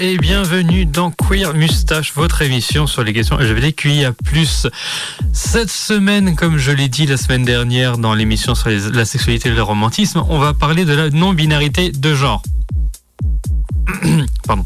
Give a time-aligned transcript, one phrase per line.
[0.00, 4.12] et bienvenue dans Queer Mustache, votre émission sur les questions LGBTQIA+.
[5.32, 9.52] Cette semaine, comme je l'ai dit la semaine dernière dans l'émission sur la sexualité et
[9.52, 12.42] le romantisme, on va parler de la non-binarité de genre.
[14.46, 14.64] Pardon.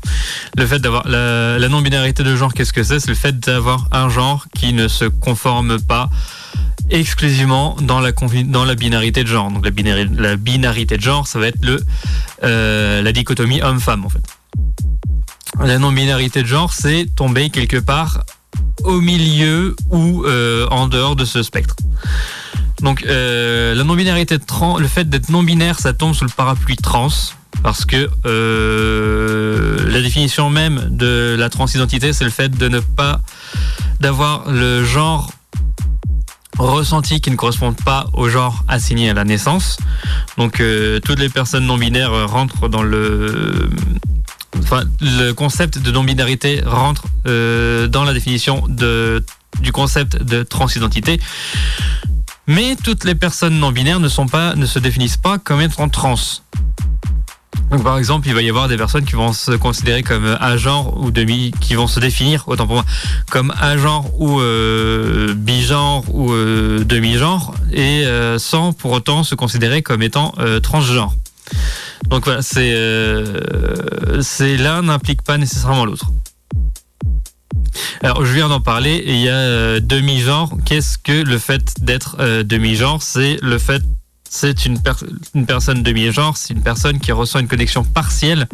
[0.57, 3.01] Le fait d'avoir la, non-binarité de genre, qu'est-ce que c'est?
[3.01, 6.11] C'est le fait d'avoir un genre qui ne se conforme pas
[6.91, 9.51] exclusivement dans la, dans la binarité de genre.
[9.51, 11.83] Donc la binarité, la binarité de genre, ça va être le,
[12.45, 14.23] euh, la dichotomie homme-femme en fait.
[15.65, 18.25] La non-binarité de genre, c'est tomber quelque part
[18.85, 21.77] au milieu ou euh, en dehors de ce spectre.
[22.81, 24.39] Donc euh, la non-binarité
[24.79, 27.09] le fait d'être non-binaire, ça tombe sous le parapluie trans
[27.63, 28.11] parce que
[29.87, 33.21] la définition même de la transidentité, c'est le fait de ne pas
[34.01, 35.31] d'avoir le genre
[36.59, 39.79] ressentis qui ne correspondent pas au genre assigné à la naissance.
[40.37, 43.71] Donc euh, toutes les personnes non binaires rentrent dans le
[44.59, 49.25] enfin le concept de non-binarité rentre euh, dans la définition de
[49.61, 51.21] du concept de transidentité.
[52.47, 55.89] Mais toutes les personnes non binaires ne sont pas ne se définissent pas comme étant
[55.89, 56.17] trans.
[57.71, 61.01] Donc par exemple, il va y avoir des personnes qui vont se considérer comme genre
[61.01, 62.85] ou demi, qui vont se définir, autant pour moi,
[63.31, 69.83] comme genre ou euh, bigenre ou euh, demi-genre, et euh, sans pour autant se considérer
[69.83, 71.15] comme étant transgenre.
[72.09, 72.75] Donc voilà, c'est
[74.21, 76.07] c'est l'un n'implique pas nécessairement l'autre.
[78.03, 80.57] Alors je viens d'en parler, il y a demi-genre.
[80.65, 83.03] Qu'est-ce que le fait d'être demi-genre?
[83.03, 83.83] C'est le fait
[84.35, 84.79] c'est une,
[85.47, 88.49] personne demi-genre, c'est une personne qui ressent une connexion partielle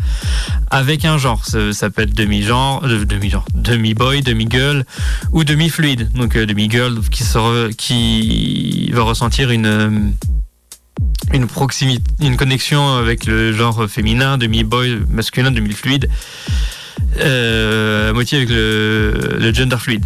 [0.72, 1.44] avec un genre.
[1.44, 4.84] Ça, peut être demi-genre, euh, demi-genre, demi-boy, demi-girl
[5.30, 6.10] ou demi-fluide.
[6.14, 6.98] Donc euh, demi-girl
[7.78, 9.90] qui, va ressentir une euh,
[11.32, 16.08] une proximité, une connexion avec le genre féminin, demi-boy, masculin, demi-fluide,
[17.20, 20.04] euh, à moitié avec le, gender fluide.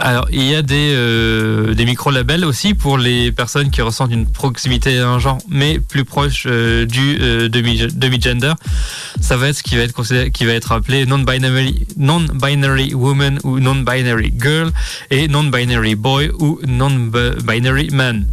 [0.00, 4.26] Alors, il y a des, euh, des micro-labels aussi pour les personnes qui ressentent une
[4.26, 7.16] proximité à un genre, mais plus proche euh, du
[7.48, 8.54] demi-gender.
[9.20, 13.58] Ça va être ce qui va être qui va être appelé non-binary, non-binary woman ou
[13.60, 14.70] non-binary girl
[15.10, 18.26] et non-binary boy ou non-binary man.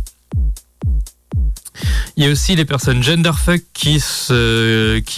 [2.16, 4.00] Il y a aussi les personnes genderfuck qui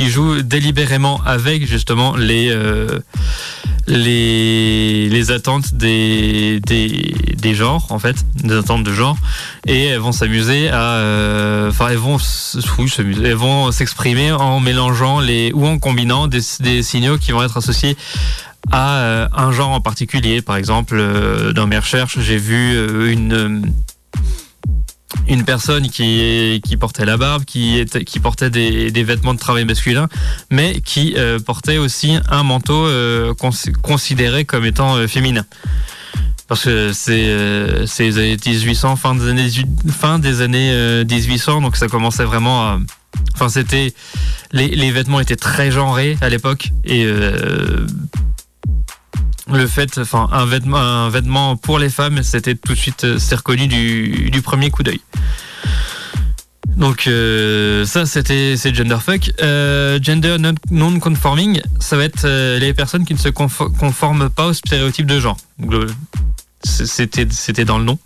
[0.10, 3.00] jouent délibérément avec justement les euh,
[3.88, 9.18] les, attentes des, des, genres en fait, des attentes de genre,
[9.68, 12.18] et elles vont s'amuser à, euh, enfin elles vont
[12.98, 17.58] elles vont s'exprimer en mélangeant les ou en combinant des, des signaux qui vont être
[17.58, 17.96] associés
[18.72, 20.42] à euh, un genre en particulier.
[20.42, 21.00] Par exemple,
[21.54, 23.72] dans mes recherches, j'ai vu une
[25.28, 29.66] une personne qui, qui portait la barbe, qui, qui portait des, des vêtements de travail
[29.66, 30.08] masculin,
[30.50, 33.34] mais qui euh, portait aussi un manteau euh,
[33.82, 35.46] considéré comme étant euh, féminin.
[36.48, 39.50] Parce que c'est c'est les années 1800, fin des années
[39.90, 42.80] fin des années 1800, donc ça commençait vraiment à
[43.34, 43.94] Enfin, c'était
[44.52, 47.08] les, les vêtements étaient très genrés à l'époque et
[49.52, 53.68] le fait, enfin, un vêtement, pour les femmes, c'était tout de suite, euh, c'est reconnu
[53.68, 55.02] du, premier coup d'œil.
[56.78, 59.32] Donc euh, ça c'était c'est genderfuck.
[59.42, 60.38] Euh, gender
[60.72, 65.06] non conforming, ça va être euh, les personnes qui ne se conforment pas aux stéréotypes
[65.06, 65.38] de genre.
[66.64, 68.00] C'était c'était dans le nom.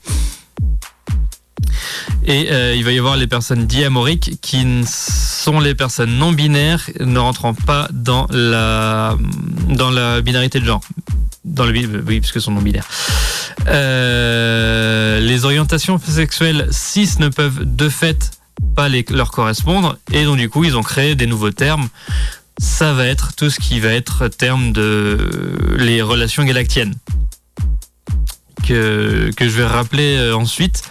[2.25, 6.89] Et euh, il va y avoir les personnes diamoriques qui sont les personnes non binaires
[6.99, 9.17] ne rentrant pas dans la
[9.69, 10.81] dans la binarité de genre
[11.45, 11.71] dans le
[12.05, 12.87] oui puisque sont non binaires.
[13.67, 18.31] Euh, les orientations sexuelles cis ne peuvent de fait
[18.75, 21.89] pas leur correspondre et donc du coup ils ont créé des nouveaux termes.
[22.57, 25.17] Ça va être tout ce qui va être terme de
[25.77, 26.93] les relations galactiennes
[28.67, 30.83] que que je vais rappeler euh, ensuite.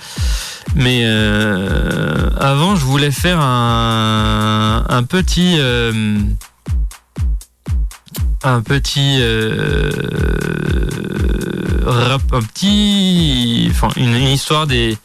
[0.74, 6.18] Mais euh, avant, je voulais faire un, un petit euh,
[8.42, 9.90] un petit euh,
[11.84, 14.96] rap, un petit, enfin une, histoire des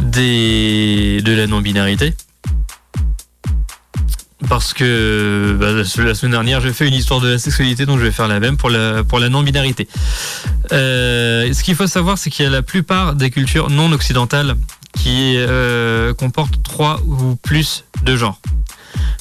[0.00, 2.14] des de la non-binarité.
[4.48, 8.04] Parce que bah, la semaine dernière, j'ai fait une histoire de la sexualité, donc je
[8.04, 9.88] vais faire la même pour la, pour la non-binarité.
[10.72, 14.54] Euh, ce qu'il faut savoir, c'est qu'il y a la plupart des cultures non occidentales
[14.96, 18.40] qui euh, comportent trois ou plus de genres.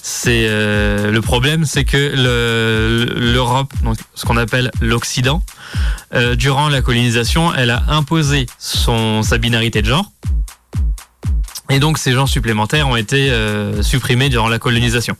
[0.01, 2.13] C'est euh, le problème, c'est que
[3.33, 3.74] l'Europe,
[4.13, 5.44] ce qu'on appelle l'Occident,
[6.13, 10.12] euh, durant la colonisation, elle a imposé son sa binarité de genre.
[11.69, 13.31] Et donc ces genres supplémentaires ont été
[13.81, 15.18] supprimés durant la colonisation.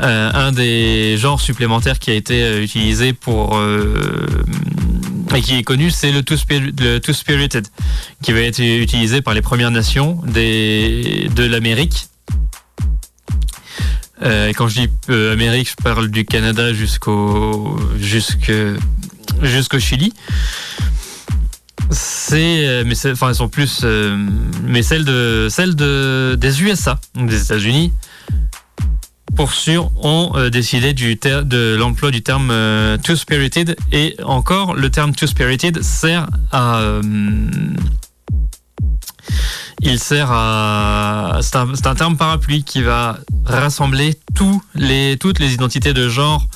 [0.00, 3.56] un des genres supplémentaires qui a été utilisé pour
[5.34, 7.66] et qui est connu, c'est le Two-Spirited,
[8.22, 12.09] qui va être utilisé par les Premières Nations de l'Amérique.
[14.22, 20.12] Euh, quand je dis euh, Amérique, je parle du Canada jusqu'au jusqu'au Chili.
[21.90, 23.84] C'est euh, mais enfin elles sont plus
[24.64, 27.92] mais celles de celles de des USA, des États-Unis,
[29.36, 33.76] pour sûr, ont décidé du de l'emploi du terme euh, two-spirited.
[33.92, 37.00] Et encore, le terme two-spirited sert à...
[39.80, 41.40] il sert à...
[41.42, 44.62] C'est un, terme parapluie qui va rassembler toutes
[45.38, 46.46] les identités de genre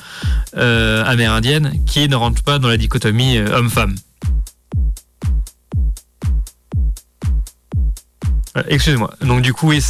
[0.55, 3.97] amérindiennes qui ne rentrent pas dans la dichotomie homme-femme.
[8.57, 9.13] Euh, excusez-moi.
[9.21, 9.83] Donc du coup, oui,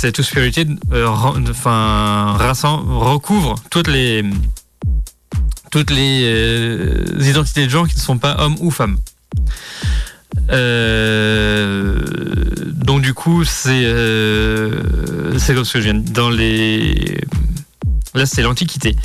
[0.92, 1.06] euh,
[1.50, 2.36] enfin,
[2.78, 4.24] recouvre toutes les
[5.70, 8.98] toutes les euh, identités de genre qui ne sont pas hommes ou femmes.
[12.86, 13.84] Donc du coup, c'est
[15.38, 17.18] c'est comme ce que je viens dans les
[18.14, 18.96] là, c'est l'Antiquité.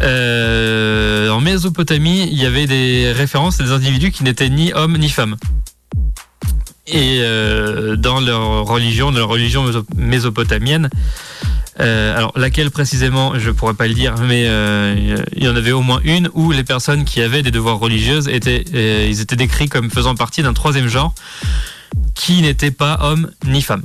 [0.00, 5.08] en Mésopotamie, il y avait des références à des individus qui n'étaient ni hommes ni
[5.08, 5.36] femmes.
[6.86, 9.64] Et euh, dans leur religion, dans leur religion
[9.96, 10.90] mésopotamienne,
[11.80, 15.72] euh, alors laquelle précisément, je pourrais pas le dire, mais euh, il y en avait
[15.72, 19.90] au moins une où les personnes qui avaient des devoirs religieuses étaient, euh, décrits comme
[19.90, 21.14] faisant partie d'un troisième genre
[22.14, 23.82] qui n'était pas homme ni femme.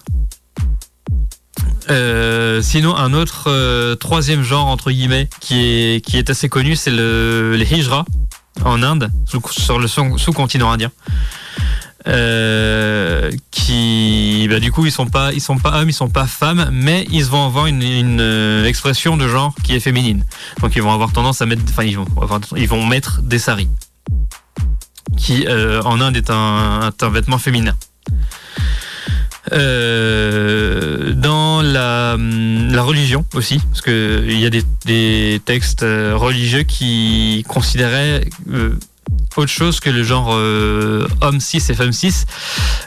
[2.61, 7.55] Sinon, un autre troisième genre entre guillemets qui est qui est assez connu, c'est le
[7.55, 8.05] les hijra
[8.63, 9.09] en Inde,
[9.49, 10.91] sur le sous-continent indien.
[12.07, 16.27] Euh, qui bah, du coup ils sont pas ils sont pas hommes ils sont pas
[16.27, 17.83] femmes mais ils vont avoir une,
[18.21, 20.25] euh, expression de genre qui est féminine.
[20.61, 22.05] Donc ils vont avoir tendance à mettre enfin ils vont
[22.55, 23.69] ils vont mettre des saris
[25.17, 27.75] qui euh, en Inde est un, un vêtement féminin.
[29.51, 37.43] Euh, dans la, la, religion aussi, parce que il y a des, textes religieux qui
[37.47, 38.77] considéraient euh,
[39.37, 42.25] autre chose que le genre euh, homme 6 et femme 6.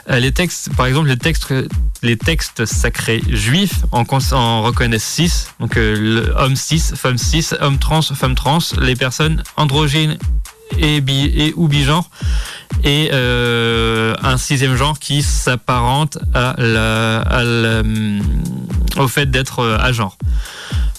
[0.09, 1.53] Euh, les textes, par exemple, les textes,
[2.01, 5.55] les textes sacrés juifs en, en reconnaissent 6.
[5.59, 10.17] Donc euh, homme 6, femme 6, homme trans, femme trans, les personnes androgynes
[10.77, 12.09] et, ou bigenres
[12.83, 17.83] et un sixième genre qui s'apparente à la, la,
[18.97, 20.17] au fait d'être à genre.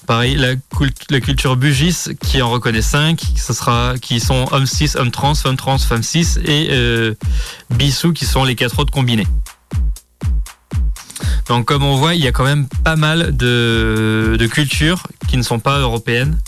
[0.06, 5.10] Pareil, la, culture Bugis qui en reconnaît 5, ce sera, qui sont homme 6, homme
[5.10, 7.14] trans, femme trans, femme 6 et euh,
[7.70, 9.26] Bissou qui sont les quatre autres combinés.
[11.48, 15.38] Donc comme on voit, il y a quand même pas mal de, de cultures qui
[15.38, 16.38] ne sont pas européennes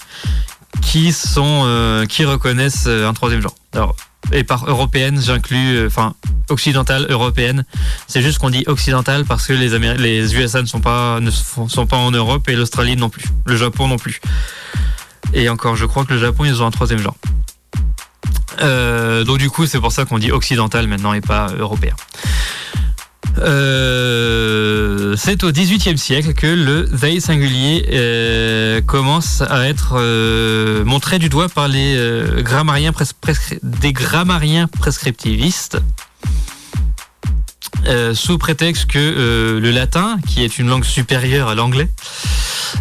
[0.82, 3.54] qui sont euh, qui reconnaissent euh, un troisième genre.
[3.72, 3.96] Alors,
[4.32, 6.14] et par européenne, j'inclus, euh, enfin,
[6.48, 7.64] occidentale, européenne.
[8.08, 11.86] C'est juste qu'on dit occidentale parce que les, les USA ne sont pas, ne sont
[11.86, 13.24] pas en Europe et l'Australie non plus.
[13.44, 14.20] Le Japon non plus.
[15.32, 17.16] Et encore, je crois que le Japon, ils ont un troisième genre.
[18.58, 21.94] Donc du coup, c'est pour ça qu'on dit occidental maintenant et pas européen.
[23.38, 31.18] Euh, c'est au XVIIIe siècle que le they singulier euh, commence à être euh, montré
[31.18, 31.96] du doigt par les
[32.38, 32.92] grammariens
[33.62, 35.78] des grammariens prescriptivistes.
[38.14, 41.88] sous prétexte que le latin, qui est une langue supérieure à l'anglais,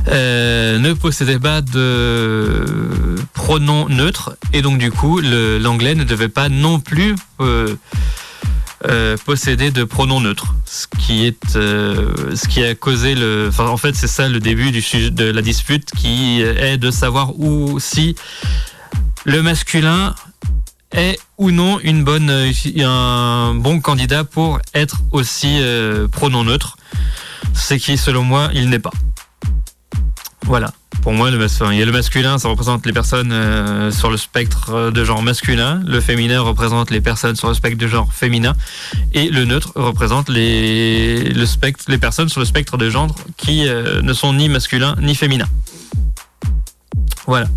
[0.07, 6.79] ne possédait pas de pronom neutre et donc du coup l'anglais ne devait pas non
[6.79, 7.15] plus
[8.85, 13.49] euh, posséder de pronoms neutres, ce qui est euh, ce qui a causé le.
[13.57, 17.39] En fait, c'est ça le début du sujet de la dispute, qui est de savoir
[17.39, 18.15] où si
[19.23, 20.13] le masculin
[20.91, 22.31] est ou non une bonne
[22.79, 26.77] un bon candidat pour être aussi euh, pronom neutre.
[27.53, 28.91] C'est qui, selon moi, il n'est pas.
[30.43, 30.73] Voilà.
[31.01, 34.17] Pour moi, le, il y a le masculin, ça représente les personnes euh, sur le
[34.17, 35.81] spectre de genre masculin.
[35.85, 38.53] Le féminin représente les personnes sur le spectre de genre féminin.
[39.13, 41.33] Et le neutre représente les,
[42.01, 45.49] personnes sur le spectre de genre qui euh, ne sont ni masculins ni féminins.
[47.27, 47.47] Voilà.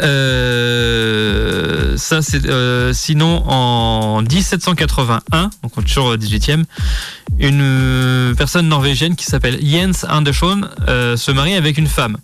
[0.00, 6.64] Euh, ça c'est euh, sinon en 1781, donc on est toujours au 18e,
[7.38, 12.16] une personne norvégienne qui s'appelle Jens Andersson euh, se marie avec une femme.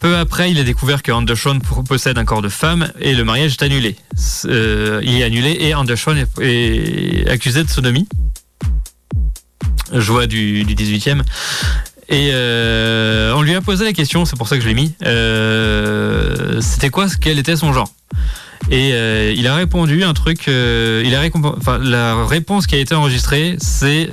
[0.00, 3.52] Peu après, il a découvert que Andersson possède un corps de femme et le mariage
[3.52, 3.96] est annulé.
[4.44, 8.06] il est annulé et Andersson est, accusé de sodomie.
[9.92, 11.22] joie du, du 18e.
[12.08, 14.94] Et euh, on lui a posé la question, c'est pour ça que je l'ai mis.
[15.04, 17.88] Euh, C'était quoi, quel était son genre?
[18.70, 20.48] Et euh, il a répondu un truc.
[20.48, 24.08] Euh, il a enfin, la réponse qui a été enregistrée, c'est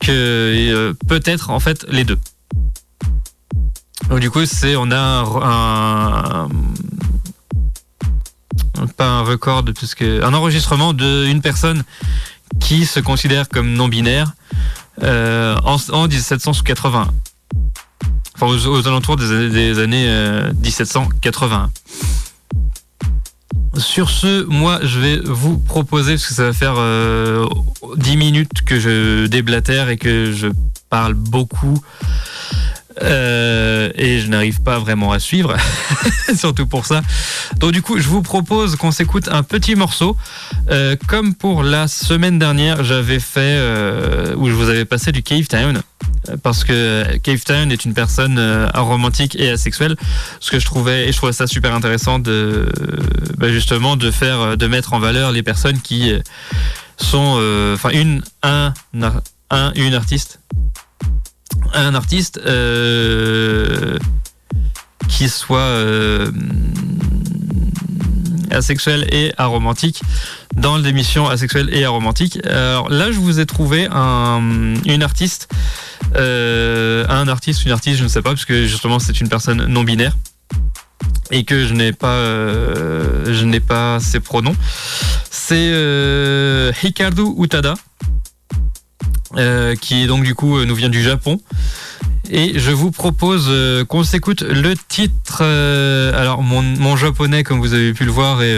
[0.00, 2.18] que peut-être en fait les deux.
[4.10, 6.48] Donc du coup, c'est on a un, un
[8.96, 11.84] pas un record, puisque un enregistrement d'une personne
[12.60, 14.32] qui se considère comme non binaire
[15.02, 17.08] euh, en, en 1780.
[18.36, 21.70] Enfin, aux, alentours des années, des années euh, 1780.
[23.76, 27.46] Sur ce, moi, je vais vous proposer, parce que ça va faire euh,
[27.96, 30.48] 10 minutes que je déblatère et que je
[30.90, 31.80] parle beaucoup.
[33.02, 35.56] Euh, et je n'arrive pas vraiment à suivre,
[36.36, 37.02] surtout pour ça.
[37.56, 40.16] Donc du coup, je vous propose qu'on s'écoute un petit morceau.
[40.70, 45.22] Euh, comme pour la semaine dernière, j'avais fait euh, où je vous avais passé du
[45.22, 45.82] Cave Town,
[46.42, 49.96] parce que Cave Town est une personne euh, aromantique et asexuelle.
[50.40, 52.68] Ce que je trouvais et je trouvais ça super intéressant de
[53.38, 56.12] bah, justement de faire, de mettre en valeur les personnes qui
[56.96, 58.72] sont, euh, enfin une, un,
[59.50, 60.40] un, une artiste
[61.72, 63.98] un artiste euh,
[65.08, 66.30] qui soit euh,
[68.50, 70.02] asexuel et aromantique
[70.56, 72.38] dans l'émission asexuel et aromantique.
[72.46, 75.48] Alors là, je vous ai trouvé un, une artiste,
[76.14, 79.66] euh, un artiste, une artiste, je ne sais pas, parce que justement c'est une personne
[79.66, 80.16] non binaire
[81.30, 82.18] et que je n'ai pas,
[83.26, 84.54] je n'ai pas ses pronoms.
[85.30, 87.74] C'est euh, Hikaru Utada.
[89.36, 91.40] Euh, qui donc du coup euh, nous vient du Japon.
[92.30, 95.42] Et je vous propose euh, qu'on s'écoute le titre.
[95.42, 98.56] alors mon, japonais, comme vous avez pu le voir, est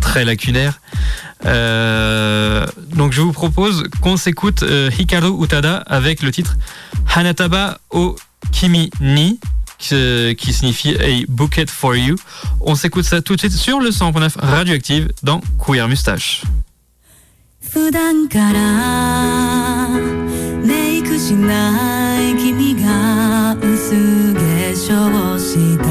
[0.00, 0.80] très lacunaire.
[1.44, 4.64] Donc je vous propose qu'on s'écoute
[4.98, 6.56] Hikaru Utada avec le titre
[7.14, 8.16] Hanataba o
[8.52, 9.38] Kimi ni
[9.78, 9.94] qui,
[10.38, 12.16] qui signifie A Bouquet for You.
[12.60, 16.42] On s'écoute ça tout de suite sur le 100.9 Radioactive dans Queer Mustache.
[17.70, 19.88] 普段から
[20.64, 24.40] メイクしない君が薄化
[24.72, 25.84] 粧した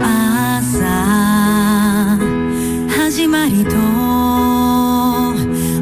[0.00, 0.84] 朝
[2.88, 3.70] 始まりと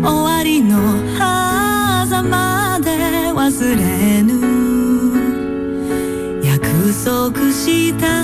[0.03, 0.79] 終わりの
[1.15, 2.91] 狭間で
[3.33, 4.31] 忘れぬ
[6.45, 6.67] 約
[7.05, 8.20] 束した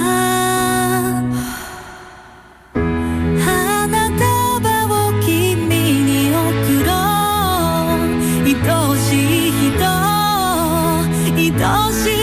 [11.58, 12.15] 到心。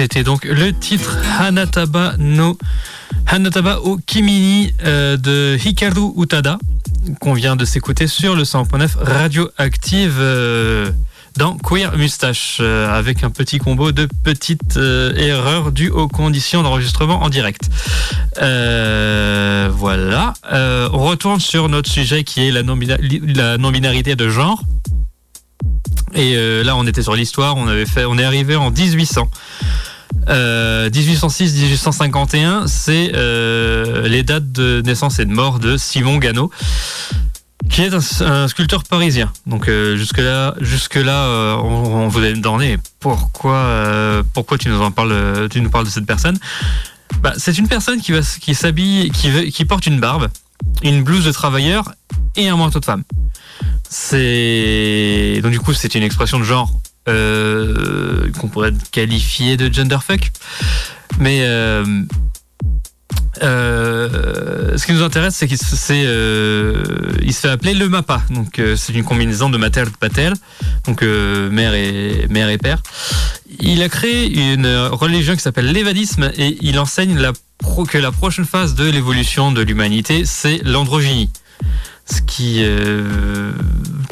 [0.00, 2.56] C'était donc le titre Hanataba no
[3.26, 6.56] Hanataba o Kimini euh, de Hikaru Utada
[7.20, 10.90] qu'on vient de s'écouter sur le 100.9 radioactive euh,
[11.36, 17.22] dans Queer Mustache euh, avec un petit combo de petites erreurs dues aux conditions d'enregistrement
[17.22, 17.68] en direct.
[18.38, 20.32] Voilà.
[20.50, 22.96] On retourne sur notre sujet qui est la non-bina-
[23.36, 24.62] la non-binarité de genre.
[26.14, 26.34] Et
[26.64, 27.56] là, on était sur l'histoire.
[27.58, 29.28] On on est arrivé en 1800.
[30.28, 36.50] Euh, 1806-1851, c'est euh, les dates de naissance et de mort de Simon Gano,
[37.68, 39.32] qui est un, sculpteur parisien.
[39.46, 44.68] Donc euh, jusque là, jusque là, on, on vous a demandé pourquoi, euh, pourquoi tu
[44.68, 46.38] nous en parles, euh, tu nous parles de cette personne?
[47.22, 50.28] Bah, c'est une personne qui va, qui s'habille, qui, qui porte une barbe,
[50.82, 51.92] une blouse de travailleur
[52.36, 53.04] et un manteau de femme.
[53.88, 56.70] C'est donc du coup c'est une expression de genre
[57.10, 60.30] euh, qu'on pourrait qualifier de genderfuck.
[61.18, 61.84] Mais euh,
[63.42, 68.22] euh, ce qui nous intéresse, c'est qu'il se, fait appeler le MAPA.
[68.30, 70.30] Donc c'est une combinaison de mater et pater,
[70.86, 72.82] donc mère et mère et père.
[73.58, 77.18] Il a créé une religion qui s'appelle l'évadisme et il enseigne
[77.88, 81.30] que la prochaine phase de l'évolution de l'humanité, c'est l'androgynie.
[82.06, 82.64] Ce qui,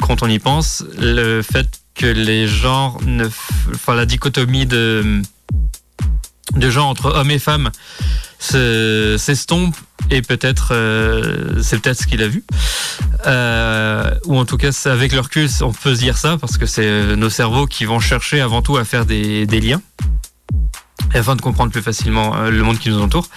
[0.01, 3.27] quand on y pense, le fait que les genres, ne,
[3.75, 5.21] enfin la dichotomie de,
[6.55, 7.69] de genre entre hommes et femmes
[8.39, 9.75] se- s'estompe
[10.09, 12.43] et peut-être, euh, c'est peut-être ce qu'il a vu.
[13.27, 16.65] Euh, ou en tout cas, avec le recul, on peut se dire ça parce que
[16.65, 19.81] c'est nos cerveaux qui vont chercher avant tout à faire des liens
[21.13, 23.27] afin de comprendre plus facilement euh, le monde qui nous entoure.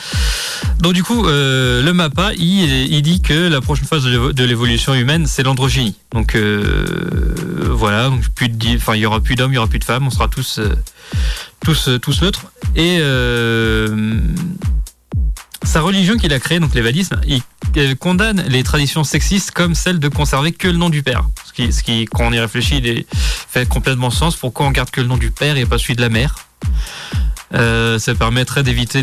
[0.78, 4.44] Donc du coup, euh, le MAPA, il, dit que la prochaine phase de l'évo- de
[4.44, 5.96] l'évolution humaine, c'est l'androgynie.
[6.12, 10.11] Donc euh, voilà, il y aura plus d'hommes, il y aura plus de femmes, on
[10.11, 10.61] sera tous
[11.64, 12.46] tous tous neutres.
[12.76, 13.00] Et
[15.64, 17.42] sa religion qu'il a créée, donc l'évadisme, il
[17.96, 21.24] condamne les traditions sexistes comme celle de conserver que le nom du père.
[21.44, 23.06] Ce qui, quand on y réfléchit,
[23.48, 24.37] fait complètement sens.
[24.37, 26.35] Pourquoi on garde que le nom du père et pas celui de la mère?
[27.55, 29.03] Euh, Ça permettrait d'éviter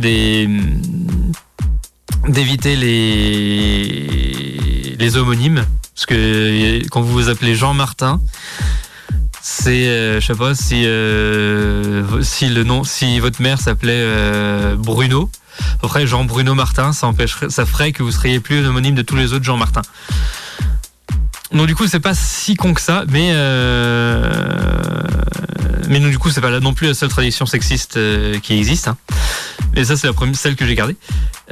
[2.28, 4.10] d'éviter les
[5.00, 5.66] les homonymes.
[5.96, 8.22] Parce que quand vous vous appelez Jean Martin
[9.42, 14.76] c'est euh, je sais pas si euh, si le nom si votre mère s'appelait euh,
[14.78, 15.30] Bruno.
[15.82, 19.16] Après Jean Bruno Martin ça empêcherait ça ferait que vous seriez plus homonyme de tous
[19.16, 19.82] les autres Jean Martin
[21.52, 24.30] donc du coup c'est pas si con que ça mais euh,
[25.88, 28.88] mais non, du coup c'est pas non plus la seule tradition sexiste euh, qui existe
[28.88, 28.98] hein.
[29.76, 30.96] mais ça c'est la première celle que j'ai gardée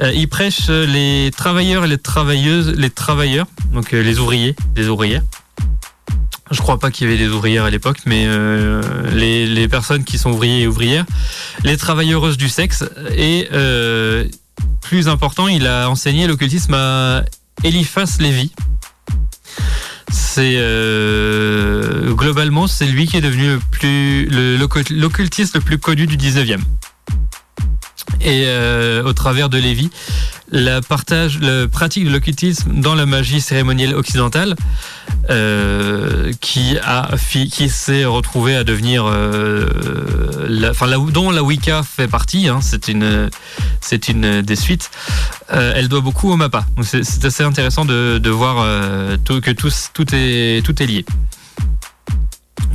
[0.00, 4.54] euh, il prêche euh, les travailleurs et les travailleuses, les travailleurs, donc euh, les ouvriers,
[4.76, 5.22] les ouvrières.
[6.50, 8.26] Je crois pas qu'il y avait des ouvrières à l'époque, mais
[9.12, 11.04] les, personnes qui sont ouvriers et ouvrières,
[11.62, 12.84] les travailleuses du sexe,
[13.14, 13.46] et
[14.80, 17.22] plus important, il a enseigné l'occultisme à
[17.64, 18.50] Eliphas Lévy.
[20.10, 24.26] C'est euh, globalement c'est lui qui est devenu le plus
[24.90, 26.60] l'occultiste le plus connu du 19e.
[28.20, 29.90] Et euh, au travers de Lévy,
[30.50, 31.28] la pratique
[32.04, 34.56] de l'occultisme dans la magie cérémonielle occidentale,
[35.30, 39.68] euh, qui s'est retrouvé à devenir, euh,
[41.12, 42.48] dont la Wicca fait partie.
[42.48, 44.90] Hein, c'est une des suites.
[45.48, 46.66] Elle doit beaucoup au Mappa.
[46.82, 48.64] c'est assez intéressant de, voir
[49.24, 51.04] que tout est lié,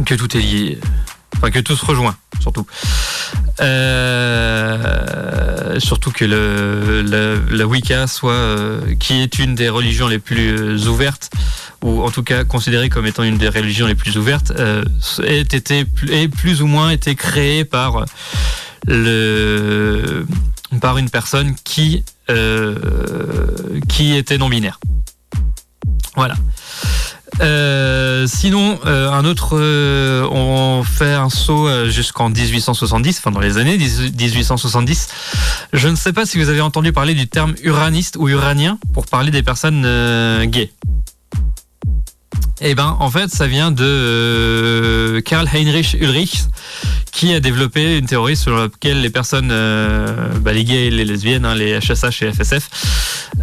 [0.06, 0.80] que tout est lié,
[1.43, 2.65] enfin que tout se rejoint surtout.
[3.60, 4.79] Euh,
[5.79, 11.29] surtout que la, Wicca soit, euh, qui est une des religions les plus euh, ouvertes,
[11.82, 14.84] ou en tout cas considérée comme étant une des religions les plus ouvertes, euh,
[15.25, 18.06] est, été, plus ou moins été créée par
[18.88, 20.25] le
[20.82, 22.03] par une personne qui
[23.88, 24.79] qui était non binaire.
[26.15, 26.36] Voilà.
[27.41, 33.58] Euh, sinon, euh, un autre, euh, on fait un saut jusqu'en 1870, enfin dans les
[33.58, 35.08] années 1870.
[35.74, 39.06] Je ne sais pas si vous avez entendu parler du terme uraniste ou uranien pour
[39.06, 39.84] parler des personnes
[40.46, 40.72] gays.
[42.65, 46.43] Eh ben, en fait, ça vient de Karl Heinrich Ulrich,
[47.12, 51.43] qui a développé une théorie selon laquelle les personnes, euh, bah, les gays les lesbiennes,
[51.43, 52.69] hein, les HSH et FSF,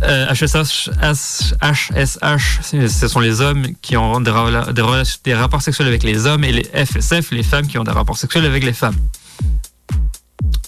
[0.03, 4.31] euh, HSH, HSH, ce sont les hommes qui ont des,
[5.35, 8.47] rapports sexuels avec les hommes et les FSF, les femmes qui ont des rapports sexuels
[8.47, 8.97] avec les femmes.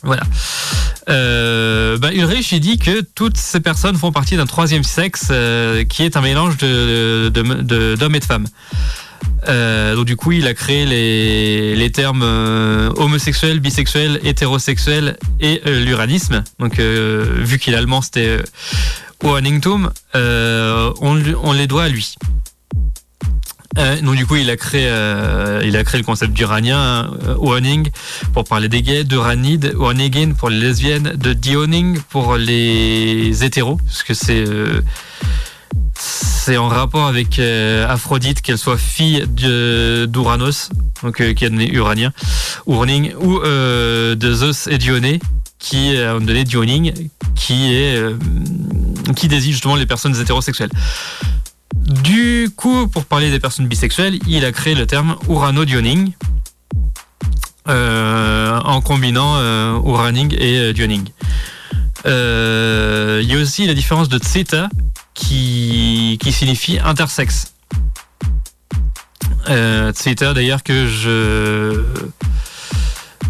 [0.03, 0.23] Voilà.
[1.09, 5.85] Euh, bah, Ulrich, il dit que toutes ces personnes font partie d'un troisième sexe euh,
[5.85, 8.47] qui est un mélange d'hommes et de femmes.
[9.49, 12.23] Euh, donc du coup, il a créé les, les termes
[12.97, 16.45] homosexuel, bisexuel, hétérosexuel et l'uranisme.
[16.59, 18.39] Donc vu qu'il est allemand, c'était
[19.25, 22.15] Oaningtum, on, on les doit à lui.
[24.03, 24.87] Donc du coup, il a créé,
[25.65, 27.91] il a créé le concept d'uranien, Oaning
[28.35, 34.03] pour parler des gays, d'uranide, Oanigin pour les lesbiennes, de Dioning pour les hétéros, parce
[34.03, 34.45] que c'est
[36.43, 40.71] c'est en rapport avec euh, Aphrodite, qu'elle soit fille d'Uranos,
[41.05, 42.13] donc euh, qui est donné uranien,
[42.67, 45.21] Urning, ou euh, de Zeus et Dionée,
[45.61, 46.93] qui a donné Dioning,
[47.37, 47.97] qui est
[49.15, 50.71] qui désigne justement les personnes hétérosexuelles.
[51.93, 56.13] Du coup, pour parler des personnes bisexuelles, il a créé le terme Urano-Dioning,
[57.67, 59.39] en combinant
[59.85, 61.05] Uraning et Dioning.
[62.05, 64.69] Il y a aussi la différence de Theta,
[65.15, 67.55] qui, signifie intersexe.
[69.49, 69.93] Euh,
[70.35, 71.85] d'ailleurs que je...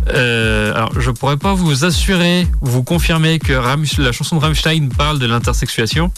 [0.09, 4.89] Euh, alors, je pourrais pas vous assurer ou vous confirmer que la chanson de Rammstein
[4.89, 6.13] parle de l'intersexuation.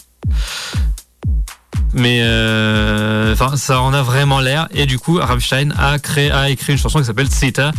[1.95, 4.69] Mais euh, ça en a vraiment l'air.
[4.73, 7.71] Et du coup, Rammstein a créé, a écrit une chanson qui s'appelle Zeta,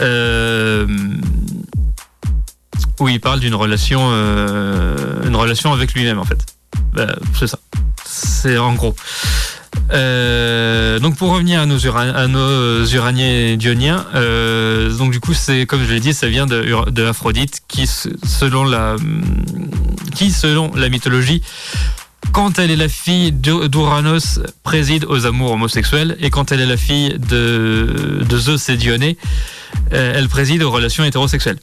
[0.00, 0.86] euh,
[3.00, 6.38] où il parle d'une relation, euh, une relation avec lui-même en fait.
[6.94, 7.58] Bah, c'est ça.
[8.04, 8.94] C'est en gros.
[9.92, 11.76] Euh, donc pour revenir à nos,
[12.86, 14.06] uraniens dioniens,
[14.96, 18.64] donc du coup c'est comme je l'ai dit, ça vient de, de Aphrodite qui selon
[18.64, 18.96] la
[20.14, 21.42] qui selon la mythologie
[22.34, 26.76] quand elle est la fille d'Uranos, préside aux amours homosexuels, et quand elle est la
[26.76, 29.16] fille de, Zeus et Dionée,
[29.92, 31.60] euh, elle préside aux relations hétérosexuelles.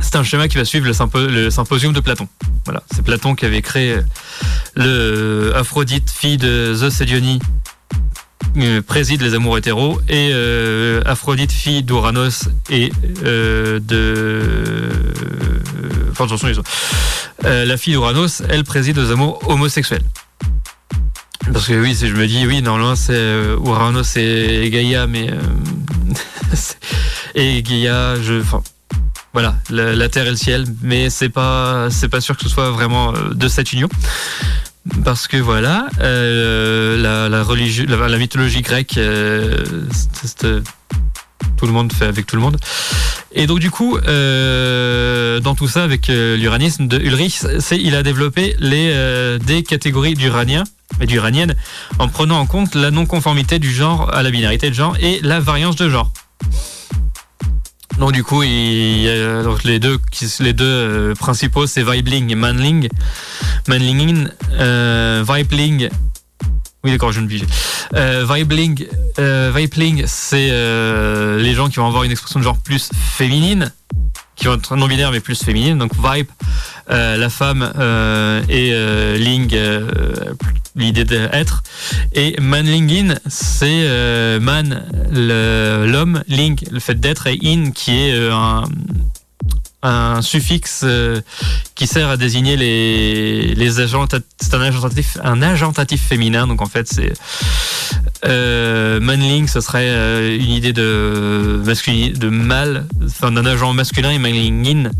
[0.00, 2.28] C'est un schéma qui va suivre le, symposium de Platon.
[2.64, 3.98] Voilà, c'est Platon qui avait créé
[4.74, 7.38] le Aphrodite, fille de Zeus et Dionie,
[8.58, 12.92] euh, préside les amours hétéros, et euh, Aphrodite, fille d'Uranos et
[13.24, 14.40] euh, de.
[16.10, 16.48] Enfin, attention,
[17.44, 20.04] ils la fille d'Uranos, elle préside aux amours homosexuels.
[21.52, 25.30] Parce que oui, je me dis, oui, normalement c'est Uranos et Gaïa, mais.
[27.34, 28.40] et Gaïa, je.
[28.40, 28.62] Enfin,
[29.32, 32.70] voilà, la, terre et le ciel, mais c'est pas c'est pas sûr que ce soit
[32.70, 33.88] vraiment euh, de cette union.
[35.04, 39.64] Parce que voilà, euh, la, la, religion, la, mythologie grecque, euh,
[41.62, 42.56] tout le monde fait avec tout le monde.
[43.32, 48.56] Et donc du coup, dans tout ça, avec l'uranisme de Ulrich, c'est il a développé
[48.58, 50.64] les des catégories d'uraniens
[51.00, 51.54] et d'uraniennes
[52.00, 55.38] en prenant en compte la non-conformité du genre à la binarité de genre et la
[55.38, 56.10] variance de genre.
[57.98, 60.00] Donc du coup, il a donc les deux,
[60.40, 62.88] les deux euh, principaux, c'est Vibling et Manling.
[63.68, 65.88] Manlingin, euh, Vibling.
[66.84, 67.40] Oui, d'accord, je ne me
[67.94, 68.86] euh, Vibling,
[69.18, 73.72] euh, Vibling, c'est euh, les gens qui vont avoir une expression de genre plus féminine,
[74.34, 75.78] qui vont être non binaire mais plus féminine.
[75.78, 76.28] Donc vibe,
[76.88, 77.72] la femme
[78.48, 78.72] et
[79.18, 79.56] ling,
[80.76, 81.62] l'idée d'être.
[82.12, 88.34] Et manlingin, c'est euh, man, l'homme, ling, le fait d'être, et in, qui est euh,
[88.34, 88.64] un,
[89.82, 91.20] un suffixe euh,
[91.74, 94.06] qui sert à désigner les, les agents.
[94.40, 96.46] C'est un agentatif, un agentatif féminin.
[96.46, 97.12] Donc en fait, c'est
[98.24, 104.10] euh, manling, ce serait euh, une idée de masculin, de mâle, enfin d'un agent masculin
[104.10, 104.90] et manlingin,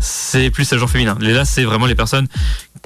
[0.00, 1.16] c'est plus agent féminin.
[1.22, 2.26] Et là, c'est vraiment les personnes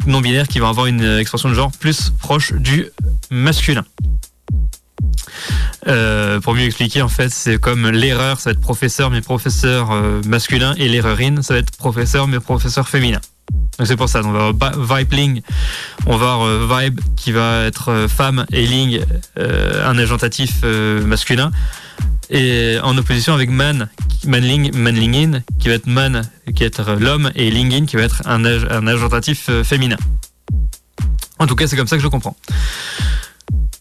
[0.07, 2.87] non binaires qui vont avoir une expression de genre plus proche du
[3.31, 3.85] masculin.
[5.89, 9.91] Euh, pour mieux expliquer, en fait, c'est comme l'erreur, ça va être professeur mais professeur
[9.91, 13.21] euh, masculin, et l'erreurine, ça va être professeur mais professeur féminin.
[13.79, 15.41] Donc c'est pour ça, on va avoir Vibling,
[16.07, 19.01] on va avoir euh, Vibe qui va être femme et Ling,
[19.37, 20.63] un agentatif
[21.05, 21.51] masculin.
[22.33, 23.89] Et en opposition avec Man,
[24.25, 26.23] Manling, Manlingin, qui va être Man,
[26.55, 29.97] qui va être l'homme, et Lingin, qui va être un, un agentatif féminin.
[31.41, 32.37] En tout cas, c'est comme ça que je comprends.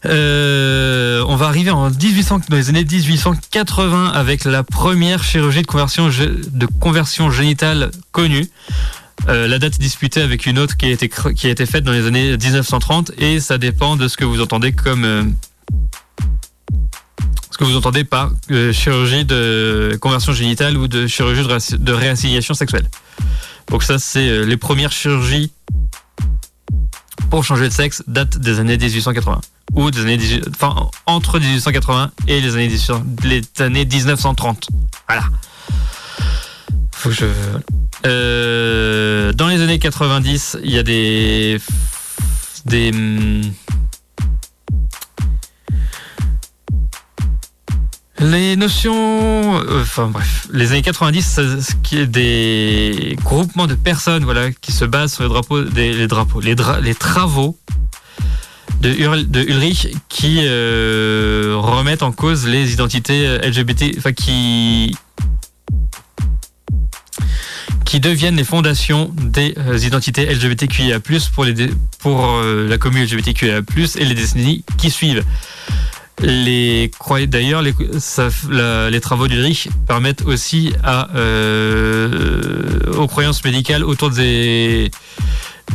[0.06, 6.66] Euh, on va arriver en 1800, dans les années 1880 avec la première chirurgie de
[6.80, 8.48] conversion, génitale connue.
[9.28, 12.36] Euh, la date est disputée avec une autre qui a, été, faite dans les années
[12.38, 15.24] 1930 et ça dépend de ce que vous entendez comme euh,
[17.58, 18.30] que vous entendez par
[18.72, 21.42] chirurgie de conversion génitale ou de chirurgie
[21.78, 22.88] de, réassignation sexuelle.
[23.68, 25.52] Donc ça c'est les premières chirurgies
[27.30, 29.40] pour changer de sexe date des années 1880
[29.74, 30.18] ou des années
[30.50, 32.68] enfin entre 1880 et les années
[33.22, 34.68] les années 1930.
[35.08, 35.24] Voilà.
[36.92, 37.26] Faut que je
[38.06, 41.60] euh, dans les années 90, il y a des
[42.66, 42.92] des
[48.20, 54.24] Les notions, euh, enfin bref, les années 90, ce qui est des groupements de personnes,
[54.24, 57.58] voilà, qui se basent sur les drapeaux, les drapeaux, les, les travaux
[58.82, 58.90] de,
[59.40, 64.94] Ulrich qui euh, remettent en cause les identités euh, LGBT, enfin qui
[67.86, 69.54] qui deviennent les fondations des
[69.86, 71.00] identités LGBTQIA+,
[71.34, 73.62] pour, les, pour la commune LGBTQIA+,
[73.96, 75.24] et les décennies qui suivent.
[76.22, 76.90] Les
[77.28, 77.74] d'ailleurs les,
[78.90, 81.08] les travaux d'Ulrich permettent aussi à
[82.96, 84.90] aux croyances médicales autour des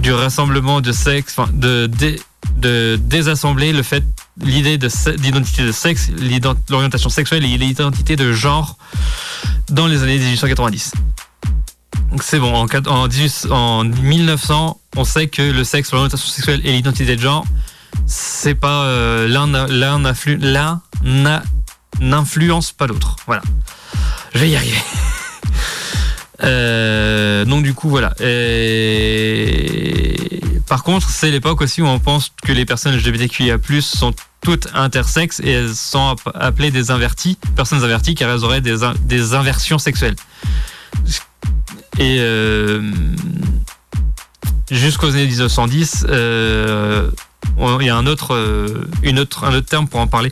[0.01, 1.89] du rassemblement de sexe, enfin de,
[2.57, 4.03] de désassembler le fait,
[4.41, 6.09] l'idée d'identité de, sexe,
[6.69, 8.77] l'orientation sexuelle et l'identité de genre
[9.69, 10.93] dans les années 1890.
[12.11, 12.67] Donc c'est bon, en,
[13.51, 17.45] en 1900, on sait que le sexe, l'orientation sexuelle et l'identité de genre,
[18.05, 19.47] c'est pas euh, l'un
[22.01, 23.15] n'influence pas l'autre.
[23.25, 23.41] Voilà.
[24.33, 24.77] Je vais y arriver.
[26.43, 28.09] Euh, donc du coup voilà.
[30.67, 35.39] Par contre, c'est l'époque aussi où on pense que les personnes LGBTQIA+ sont toutes intersexes
[35.39, 40.15] et elles sont appelées des invertis, personnes inverties, car elles auraient des, des inversions sexuelles.
[41.97, 42.91] Et euh,
[44.69, 47.09] jusqu'aux années 1910, euh,
[47.57, 50.31] il y a un autre, euh, autre, un autre terme pour en parler,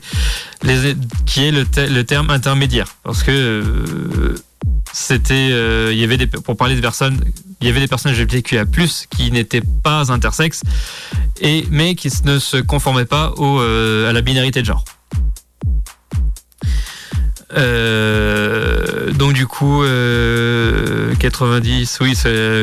[1.26, 4.36] qui est le, terme intermédiaire, parce que euh,
[4.92, 7.18] c'était, euh, il y avait des, pour parler de personnes,
[7.60, 8.64] il y avait des personnes LGBTQIA+,
[9.10, 10.62] qui n'étaient pas intersexes,
[11.40, 14.84] et, mais qui ne se conformaient pas à la binarité de genre.
[19.16, 19.82] Donc du coup,
[21.18, 22.16] 90, oui,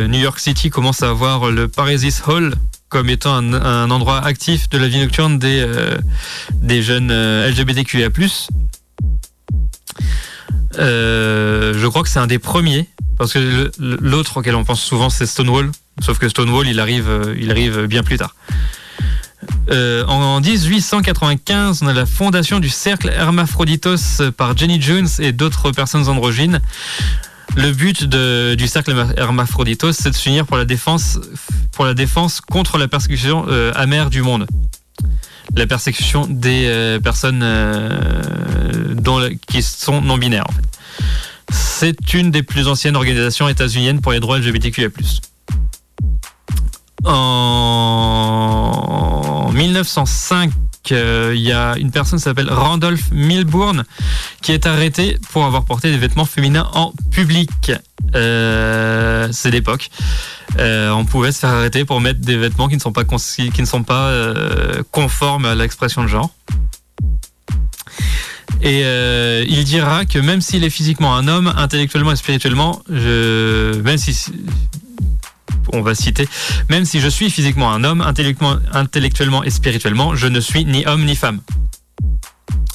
[0.09, 2.53] New York City commence à avoir le Parisis Hall
[2.91, 5.65] comme étant un, endroit actif de la vie nocturne des,
[6.61, 8.09] des jeunes LGBTQIA+.
[10.79, 15.09] Euh, je crois que c'est un des premiers, parce que l'autre auquel on pense souvent,
[15.09, 15.71] c'est Stonewall.
[16.01, 18.35] Sauf que Stonewall, il arrive, euh, il arrive bien plus tard.
[19.69, 25.71] Euh, en 1895, on a la fondation du cercle Hermaphroditos par Jenny Jones et d'autres
[25.71, 26.61] personnes androgynes.
[27.55, 31.19] Le but du cercle Hermaphroditos, c'est de s'unir pour la défense,
[31.71, 34.47] pour la défense contre la persécution amère du monde
[35.55, 38.21] la persécution des euh, personnes euh,
[39.47, 40.45] qui sont non binaires.
[40.49, 40.63] En fait.
[41.51, 44.89] C'est une des plus anciennes organisations états-uniennes pour les droits LGBTQIA+.
[47.03, 48.31] En
[49.53, 50.51] 1905,
[50.91, 53.83] euh, il y a une personne qui s'appelle Randolph Milbourne
[54.41, 57.71] qui est arrêté pour avoir porté des vêtements féminins en public.
[58.13, 59.89] c'est l'époque.
[60.59, 63.61] Euh, on pouvait se faire arrêter pour mettre des vêtements qui ne sont pas, qui
[63.61, 66.29] ne sont pas euh, conformes à l'expression de genre.
[68.61, 73.97] Et euh, il dira que même s'il est physiquement un homme, intellectuellement et spirituellement, même
[73.97, 74.31] si
[75.73, 76.27] on va citer,
[76.69, 81.05] même si je suis physiquement un homme, intellectuellement, et spirituellement, je ne suis ni homme
[81.05, 81.41] ni femme.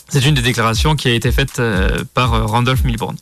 [0.08, 1.60] C'est une des déclarations qui a été faite
[2.14, 3.16] par Randolph Milburn.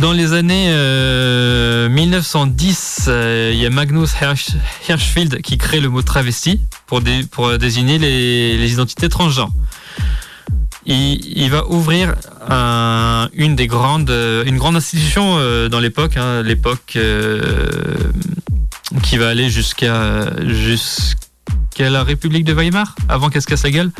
[0.00, 4.54] Dans les années euh, 1910, euh, il y a Magnus Hirsch-
[4.88, 9.50] Hirschfeld qui crée le mot travesti pour, dé- pour euh, désigner les identités transgenres.
[10.92, 12.14] Il, va ouvrir
[12.48, 17.70] un- une des grandes, euh, une grande institution euh, dans l'époque, hein, l'époque euh,
[19.04, 23.90] qui va aller jusqu'à jusqu'à la République de Weimar, avant qu'elle se casse la gueule.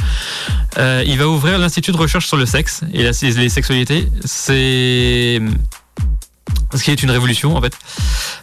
[0.78, 4.08] Euh, il va ouvrir l'Institut de recherche sur le sexe et les sexualités.
[4.24, 5.40] C'est
[6.74, 7.76] ce qui est une révolution en fait.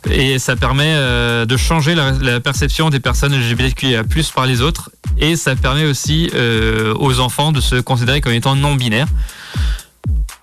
[0.10, 4.91] Et ça permet euh, de changer la, perception des personnes LGBTQIA+, par les autres.
[5.17, 9.08] Et ça permet aussi euh, aux enfants de se considérer comme étant non binaires.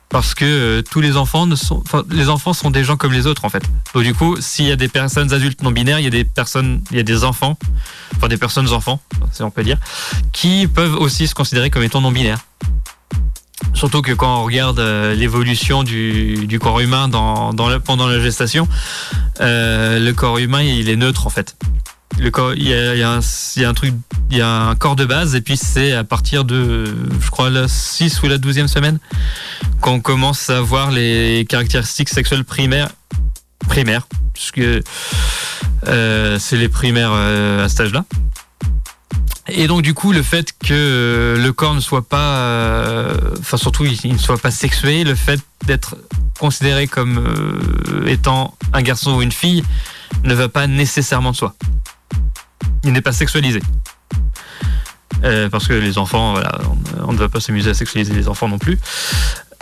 [0.08, 3.44] Parce que euh, tous les enfants sont, les enfants sont des gens comme les autres
[3.44, 3.64] en fait.
[3.94, 6.24] Donc du coup, s'il y a des personnes adultes non binaires, il y a des
[6.24, 7.58] personnes, il y a des enfants,
[8.16, 9.00] enfin des personnes enfants,
[9.32, 9.78] si on peut dire,
[10.32, 12.38] qui peuvent aussi se considérer comme étant non binaires.
[13.72, 18.68] Surtout que quand on regarde euh, l'évolution du, corps humain pendant la gestation,
[19.40, 21.56] euh, le corps humain il est neutre en fait.
[22.16, 26.84] Il, y a, un, corps de base et puis c'est à partir de,
[27.20, 29.00] je crois, la 6 ou la 12e semaine
[29.80, 32.90] qu'on commence à voir les caractéristiques sexuelles primaires,
[33.68, 34.62] primaires, puisque
[35.88, 38.04] euh, c'est les primaires à cet âge-là.
[39.56, 43.84] Et donc du coup, le fait que le corps ne soit pas, euh, enfin surtout
[43.84, 45.96] il, ne soit pas sexué, le fait d'être
[46.40, 49.62] considéré comme euh, étant un garçon ou une fille
[50.24, 51.54] ne va pas nécessairement de soi.
[52.82, 53.60] Il n'est pas sexualisé.
[55.22, 56.58] Euh, parce que les enfants, voilà,
[57.06, 58.78] on, ne va pas s'amuser à sexualiser les enfants non plus.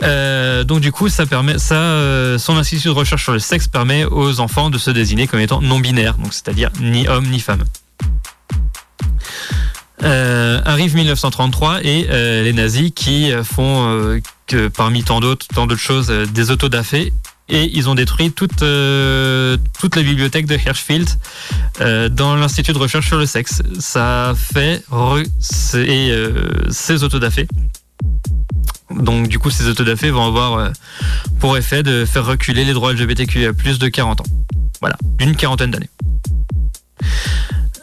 [0.01, 4.39] Donc du coup, ça permet, ça, son institut de recherche sur le sexe permet aux
[4.39, 7.63] enfants de se désigner comme étant non binaires, donc c'est-à-dire ni homme ni femme.
[10.03, 14.19] Euh, arrive 1933 et euh, les nazis qui euh, font
[14.75, 17.13] parmi tant d'autres tant d'autres choses des autodafés
[17.49, 21.09] et ils ont détruit toute toute la bibliothèque de Hirschfeld
[22.11, 23.61] dans l'institut de recherche sur le sexe.
[23.79, 24.83] Ça fait
[25.39, 27.47] ces, euh, ces autodafés.
[28.91, 30.71] Donc du coup ces autodafés vont avoir
[31.39, 34.25] pour effet de faire reculer les droits LGBTQIA+ de 40 ans.
[34.81, 35.89] Voilà, d'une quarantaine d'années.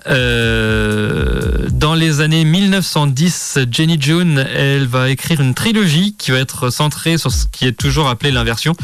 [0.06, 6.70] Euh, dans les années 1910, Jenny June, elle va écrire une trilogie qui va être
[6.70, 8.74] centrée sur ce qui est toujours appelé l'inversion.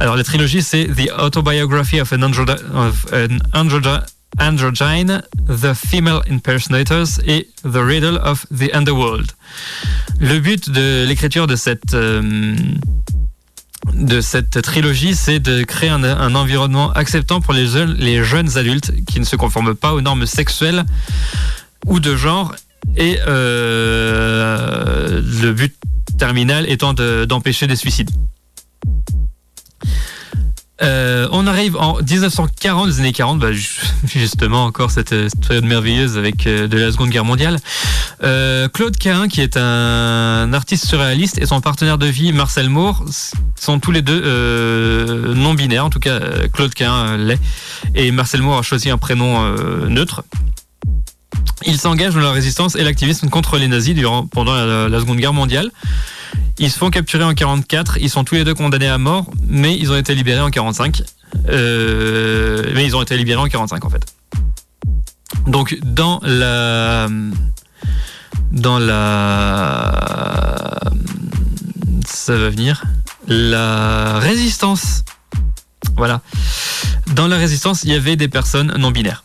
[0.00, 4.00] Alors la trilogie, c'est The Autobiography of an, Androgy-
[4.40, 9.30] Androgyne, The Female Impersonators et The Riddle of the Underworld.
[10.20, 12.54] Le but de l'écriture de cette euh,
[13.92, 18.92] de cette trilogie, c'est de créer un, environnement acceptant pour les jeunes, les jeunes adultes
[19.06, 20.84] qui ne se conforment pas aux normes sexuelles
[21.86, 22.54] ou de genre.
[22.96, 25.74] Et euh, le but
[26.18, 28.10] terminal étant de- d'empêcher des suicides.
[30.82, 35.46] Euh, on arrive en 1940, les années 40, bah, ju- justement encore cette, euh, cette
[35.46, 37.58] période merveilleuse avec euh, de la Seconde Guerre mondiale.
[38.20, 43.04] Claude Cahin, qui est un artiste surréaliste, et son partenaire de vie, Marcel Moore,
[43.58, 45.84] sont tous les deux euh, non binaires.
[45.84, 46.18] En tout cas,
[46.52, 47.38] Claude Cahin l'est,
[47.94, 49.44] et Marcel Moore a choisi un prénom
[49.88, 50.24] neutre.
[51.66, 55.32] Ils s'engagent dans la résistance et l'activisme contre les nazis durant, pendant la Seconde Guerre
[55.34, 55.70] mondiale.
[56.58, 59.76] Ils se font capturer en 44, ils sont tous les deux condamnés à mort, mais
[59.76, 61.02] ils ont été libérés en 45.
[61.48, 64.06] Euh, mais ils ont été libérés en 45 en fait.
[65.46, 67.08] Donc dans la
[68.52, 70.80] dans la
[72.06, 72.84] ça va venir
[73.26, 75.04] la résistance.
[75.96, 76.20] Voilà.
[77.14, 79.24] Dans la résistance, il y avait des personnes non binaires.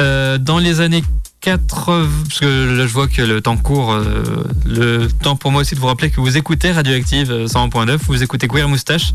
[0.00, 1.04] Euh, dans les années
[1.42, 4.22] 80, parce que là je vois que le temps court, euh,
[4.64, 8.22] le temps pour moi aussi de vous rappeler que vous écoutez Radioactive euh, 101.9, vous
[8.22, 9.12] écoutez Queer Moustache,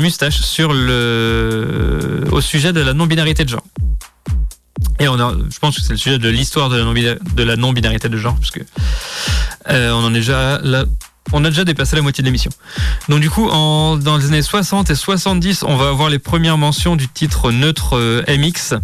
[0.00, 3.64] Moustache sur le, au sujet de la non-binarité de genre.
[4.98, 7.42] Et on a, je pense que c'est le sujet de l'histoire de la non-bina- de
[7.42, 8.64] la non-binarité de genre, puisque
[9.68, 10.84] euh, on en est déjà là.
[11.32, 12.50] On a déjà dépassé la moitié de l'émission.
[13.10, 16.56] Donc du coup, en, dans les années 60 et 70, on va avoir les premières
[16.56, 18.76] mentions du titre neutre euh, MX.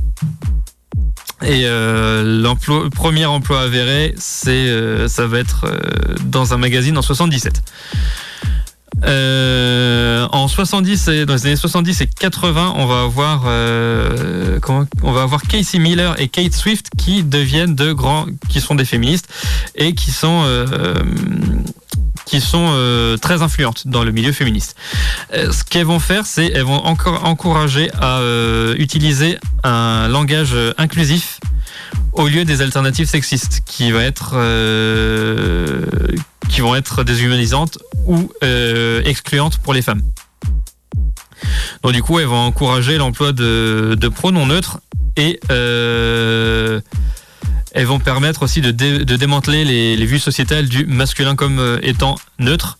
[1.47, 4.15] Et euh, l'emploi, le premier emploi avéré,
[4.47, 7.63] euh, ça va être euh, dans un magazine en 77.
[9.05, 13.41] Euh, en 70 et dans les années 70 et 80, on va avoir
[14.63, 18.75] comment, on va avoir Casey Miller et Kate Swift qui deviennent de grands, qui sont
[18.75, 19.29] des féministes
[19.75, 20.45] et qui sont
[22.25, 24.77] qui sont euh, très influentes dans le milieu féministe.
[25.33, 30.57] Euh, ce qu'elles vont faire, c'est elles vont encore encourager à euh, utiliser un langage
[30.79, 31.41] inclusif
[32.13, 34.35] au lieu des alternatives sexistes qui va être
[36.49, 38.31] qui vont être déshumanisantes ou
[39.05, 40.03] excluantes pour les femmes.
[41.83, 44.81] Donc du coup, elles vont encourager l'emploi de, pronoms neutres
[45.17, 45.41] et
[47.75, 51.79] elles vont permettre aussi de, de démanteler les, les, vues sociétales du masculin comme euh,
[51.83, 52.79] étant neutre.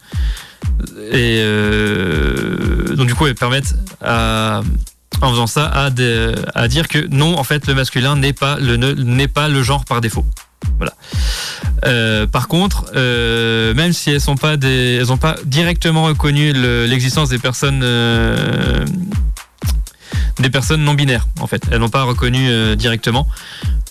[1.11, 4.63] Et euh, donc du coup, elles permettent à,
[5.21, 8.57] en faisant ça à, de, à dire que non, en fait, le masculin n'est pas
[8.61, 10.25] le pas le genre par défaut.
[10.79, 10.95] Voilà.
[11.85, 12.93] Euh, par contre,
[13.75, 17.81] même si elles pas des, elles ont pas directement reconnu l'existence des personnes
[20.39, 21.63] des personnes non binaires en fait.
[21.71, 23.29] Elles n'ont pas reconnu directement,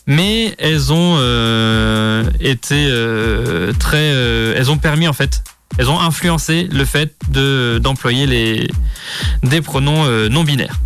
[0.05, 4.07] mais elles ont euh, été euh, très,
[4.55, 5.43] elles ont permis en fait,
[5.77, 8.67] elles ont influencé le fait de d'employer
[9.43, 10.79] des pronoms non binaires.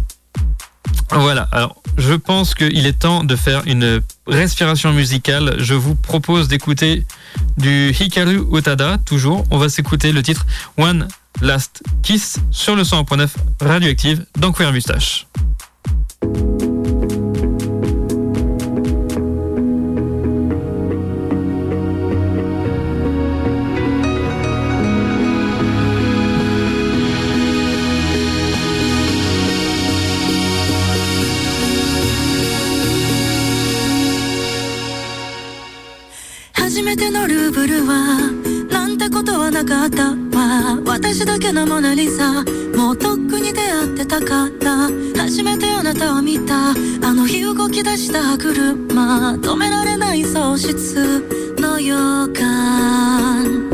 [1.12, 5.56] Voilà, alors je pense qu'il est temps de faire une respiration musicale.
[5.58, 7.06] Je vous propose d'écouter
[7.58, 9.46] du Hikaru Utada, toujours.
[9.50, 10.46] On va s'écouter le titre
[10.78, 11.08] One
[11.42, 13.30] Last Kiss sur le 100.9
[13.62, 15.28] radioactive dans Queer Mustache.
[40.86, 42.44] 私だけのモナリザ
[42.76, 46.74] もうとっくに出会ってたから初めてあなたを見たあ
[47.14, 51.96] の日動き出した歯車止められない喪失の予
[52.34, 53.70] 感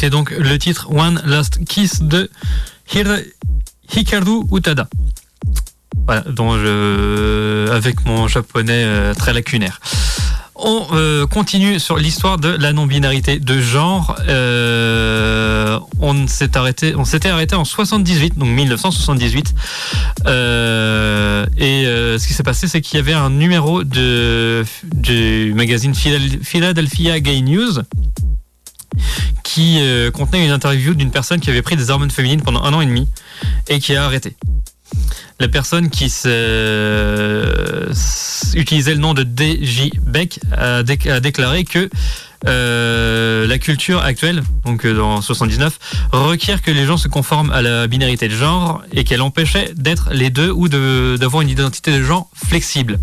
[0.00, 2.30] C'était donc le titre One Last Kiss de
[2.90, 4.88] Hikaru Utada.
[6.06, 9.78] Voilà, dont je, avec mon japonais euh, très lacunaire.
[10.54, 14.16] On euh, continue sur l'histoire de la non-binarité de genre.
[14.26, 19.54] Euh, on s'est arrêté, on s'était arrêté en 78, donc 1978.
[20.26, 25.94] Euh, et ce qui s'est passé, c'est qu'il y avait un numéro de du magazine
[25.94, 27.82] Philadelphia Gay News
[29.52, 29.80] qui
[30.12, 32.86] contenait une interview d'une personne qui avait pris des hormones féminines pendant un an et
[32.86, 33.08] demi
[33.68, 34.36] et qui a arrêté
[35.40, 36.04] la personne qui
[38.54, 41.88] utilisait le nom de DJ Beck a, déclaré que
[42.46, 45.78] euh, la culture actuelle, donc euh, dans 79,
[46.12, 50.08] requiert que les gens se conforment à la binarité de genre et qu'elle empêchait d'être
[50.12, 52.98] les deux ou d'avoir une identité de genre flexible.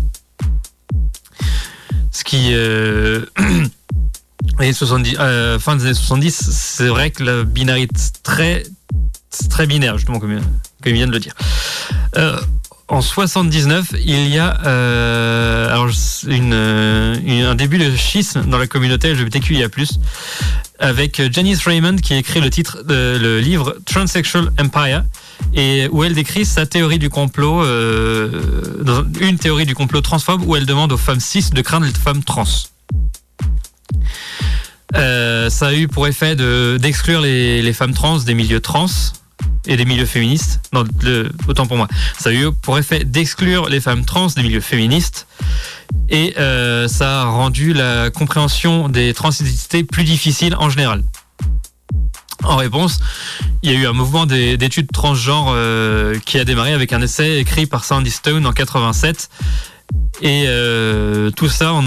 [2.10, 2.48] Ce qui...
[2.52, 3.26] Euh,
[4.72, 8.64] 70, euh, fin des années 70, c'est vrai que la binarité très
[9.50, 10.40] très binaire, justement, comme,
[10.82, 11.34] comme il vient de le dire.
[12.16, 12.38] Euh,
[12.88, 15.90] en 79, il y a euh, alors
[16.30, 19.68] un début de schisme dans la communauté LGBTQIA+,
[20.78, 25.04] avec Janice Raymond qui écrit le titre le livre Transsexual Empire
[25.52, 30.64] et où elle décrit sa théorie du complot, une théorie du complot transphobe où elle
[30.64, 32.44] demande aux femmes cis de craindre les femmes trans.
[34.96, 36.34] Euh, ça a eu pour effet
[36.78, 38.86] d'exclure les, femmes trans des milieux trans
[39.66, 40.60] et des milieux féministes.
[40.72, 40.84] Non,
[41.46, 41.88] autant pour moi.
[42.18, 45.26] Ça a eu pour effet d'exclure les femmes trans des milieux féministes.
[46.08, 51.02] Et euh, ça a rendu la compréhension des transidentités plus difficile en général.
[52.44, 53.00] En réponse,
[53.62, 57.38] il y a eu un mouvement d'études transgenres euh, qui a démarré avec un essai
[57.38, 59.28] écrit par Sandy Stone en 87
[60.20, 61.86] et euh, tout ça, on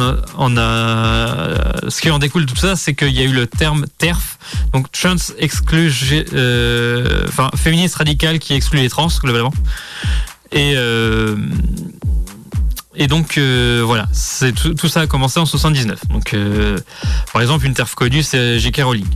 [0.57, 3.85] a, ce qui en découle de tout ça, c'est qu'il y a eu le terme
[3.97, 4.37] TERF,
[4.73, 5.91] donc trans exclu,
[6.33, 9.53] euh, enfin féministe radical qui exclut les trans globalement.
[10.53, 11.35] Et euh,
[12.95, 16.07] et donc voilà, c'est tout, tout, ça a commencé en 79.
[16.09, 16.35] Donc
[17.33, 18.81] par exemple, une TERF connue, c'est J.K.
[18.83, 19.07] Rowling.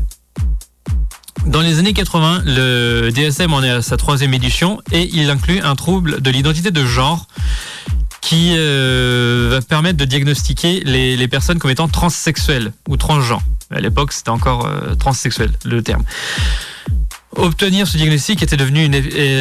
[1.45, 5.61] Dans les années 80, le DSM en est à sa troisième édition et il inclut
[5.61, 7.27] un trouble de l'identité de genre
[8.25, 13.43] qui euh, va permettre de diagnostiquer les, personnes comme étant transsexuelles ou transgenres.
[13.69, 16.01] À l'époque, c'était encore euh, transsexuel le terme.
[17.35, 18.99] Obtenir ce diagnostic était devenu une,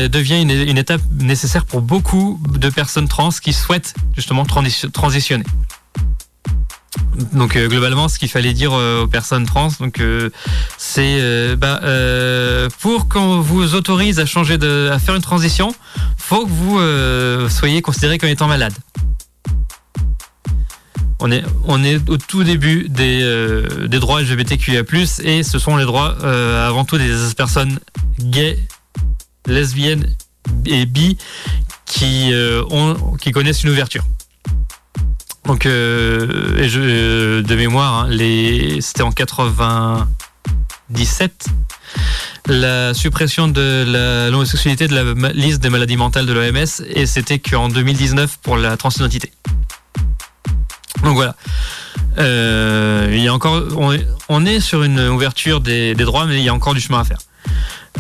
[0.09, 5.45] devient une, étape nécessaire pour beaucoup de personnes trans qui souhaitent justement transitionner.
[7.33, 10.01] Donc euh, globalement, ce qu'il fallait dire aux personnes trans, donc
[10.79, 11.81] c'est bah,
[12.81, 15.75] pour qu'on vous autorise à changer de, à faire une transition,
[16.25, 18.73] faut que vous euh, soyez considéré comme étant malade.
[21.21, 24.83] On est, on est au tout début des, euh, des droits LGBTQIA+,
[25.23, 27.79] et ce sont les droits euh, avant tout des personnes
[28.19, 28.59] gays,
[29.47, 30.15] lesbiennes
[30.67, 31.17] et bi
[31.87, 32.33] qui,
[32.71, 34.05] ont, qui connaissent une ouverture.
[35.47, 41.47] Donc, et je, de mémoire, hein, les, c'était en 97
[42.47, 47.69] la suppression de l'homosexualité de la liste des maladies mentales de l'OMS et c'était qu'en
[47.69, 49.33] 2019 pour la transidentité.
[51.05, 51.37] Donc voilà.
[52.19, 53.29] Euh,
[54.29, 57.05] on est, sur une ouverture des, droits, mais il y a encore du chemin à
[57.05, 57.19] faire.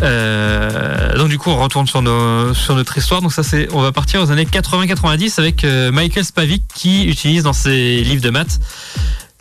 [0.03, 3.23] Euh, donc du coup, on retourne sur, notre histoire.
[3.23, 7.43] Donc ça, c'est, on va partir aux années 80-90 avec euh, Michael Spavik qui utilise
[7.43, 8.59] dans ses livres de maths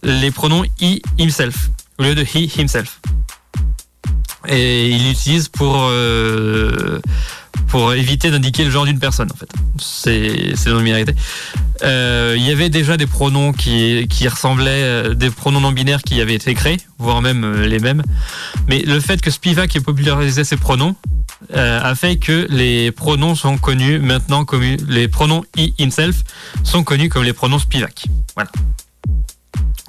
[0.03, 2.99] les pronoms he himself au lieu de he himself
[4.49, 5.89] et il l'utilise pour
[7.68, 9.51] pour éviter d'indiquer le genre d'une personne en fait.
[9.80, 10.84] C'est c'est non
[11.84, 16.04] Euh, il y avait déjà des pronoms qui qui ressemblaient euh, des pronoms non binaires
[16.04, 18.04] qui avaient été créés, voire même euh, les mêmes.
[18.68, 20.95] Mais le fait que Spivak ait popularisé ces pronoms
[21.54, 26.24] a fait que les pronoms sont connus maintenant comme les pronoms he himself
[26.64, 28.06] sont connus comme les pronoms Spivak.
[28.36, 28.49] Voilà.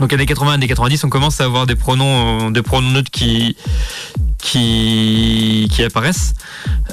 [0.01, 3.57] Donc années 80, années 90, on commence à avoir des pronoms, des pronoms neutres qui
[4.45, 6.35] qui, apparaissent.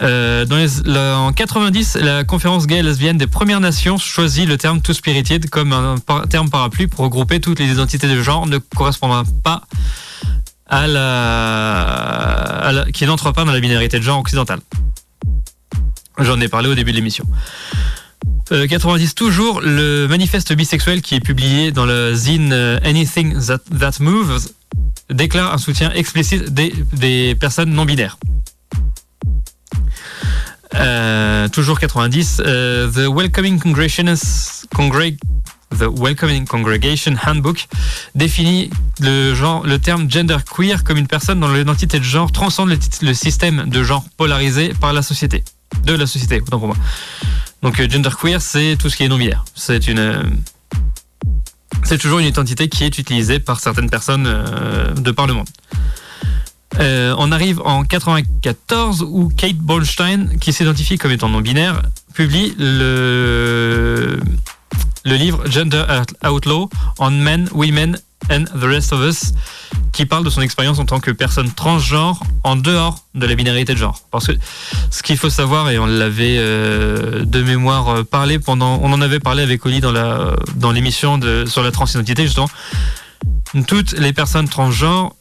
[0.02, 0.46] Euh,
[1.16, 5.50] en 90, la conférence gay et lesbienne des Premières Nations choisit le terme Two Spirited
[5.50, 5.98] comme un
[6.30, 9.64] terme parapluie pour regrouper toutes les identités de genre ne correspondant pas
[10.68, 14.62] à la qui n'entre pas dans la binarité de genre occidentale.
[16.20, 17.26] J'en ai parlé au début de l'émission.
[18.52, 23.94] 90 euh, toujours, le manifeste bisexuel qui est publié dans le zine euh, Anything That,
[24.02, 24.50] Moves
[25.10, 28.18] déclare un soutien explicite des, personnes non binaires.
[30.76, 33.60] Euh, toujours 90, The Welcoming
[36.46, 37.68] Congregation, Handbook,
[38.16, 43.14] définit le terme gender queer comme une personne dont l'identité de genre transcende le, le,
[43.14, 45.44] système de genre polarisé par la société.
[45.86, 46.78] De la société, autant pour moi.
[47.62, 49.46] Donc euh, gender queer, c'est tout ce qui est non-binaire.
[49.56, 50.00] C'est une...
[50.00, 50.24] Euh,
[51.84, 55.48] c'est toujours une identité qui est utilisée par certaines personnes euh, de par le monde.
[56.80, 61.82] On arrive en 94 où Kate Bolstein, qui s'identifie comme étant non-binaire,
[62.14, 64.20] publie le,
[65.06, 65.84] le livre Gender
[66.26, 68.00] Outlaw on Men, Women
[68.30, 69.34] and the Rest of Us,
[69.92, 73.74] qui parle de son expérience en tant que personne transgenre en dehors de la binarité
[73.74, 74.00] de genre.
[74.12, 74.34] Parce que
[74.90, 79.02] ce qu'il faut savoir, et on l'avait euh, de mémoire euh, parlé pendant, on en
[79.02, 79.92] avait parlé avec Oli dans
[80.56, 82.50] dans l'émission sur la transidentité justement.
[83.68, 85.14] Toutes les personnes transgenres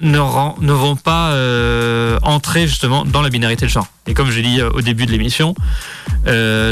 [0.00, 3.86] ne, ne vont pas euh, entrer justement dans la binarité de genre.
[4.08, 5.54] Et comme je dit au début de l'émission,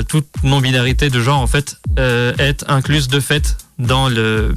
[0.09, 4.55] toute non-binarité de genre en fait est incluse de fait dans le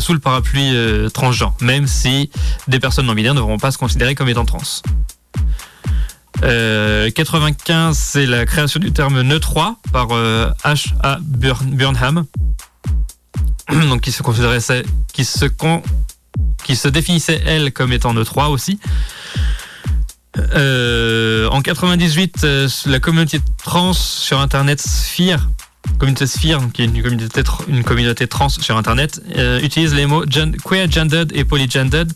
[0.00, 2.30] sous le parapluie euh, transgenre, même si
[2.68, 4.82] des personnes non binaires ne pourront pas se considérer comme étant trans.
[6.40, 10.92] 95, euh, c'est la création du terme neutre par euh, H.
[11.02, 11.18] A.
[11.20, 12.24] Burnham,
[13.70, 14.58] donc qui se considérait,
[15.12, 15.46] qui se
[16.64, 18.80] qui se définissait elle comme étant neutre aussi.
[20.36, 22.46] en 98,
[22.86, 25.48] la communauté trans sur Internet Sphere
[25.98, 30.24] communauté Sphere, qui est une communauté, trans sur Internet, euh, utilise les mots
[30.64, 32.12] queer gendered et polygendered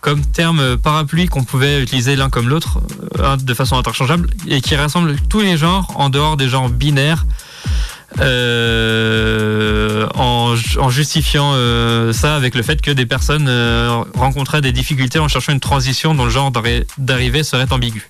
[0.00, 2.80] comme termes parapluie qu'on pouvait utiliser l'un comme l'autre
[3.18, 7.24] euh, de façon interchangeable et qui rassemble tous les genres en dehors des genres binaires.
[8.20, 10.54] Euh, en,
[10.88, 11.52] justifiant
[12.12, 13.50] ça avec le fait que des personnes
[14.14, 16.52] rencontraient des difficultés en cherchant une transition dont le genre
[16.98, 18.08] d'arrivée serait ambigu.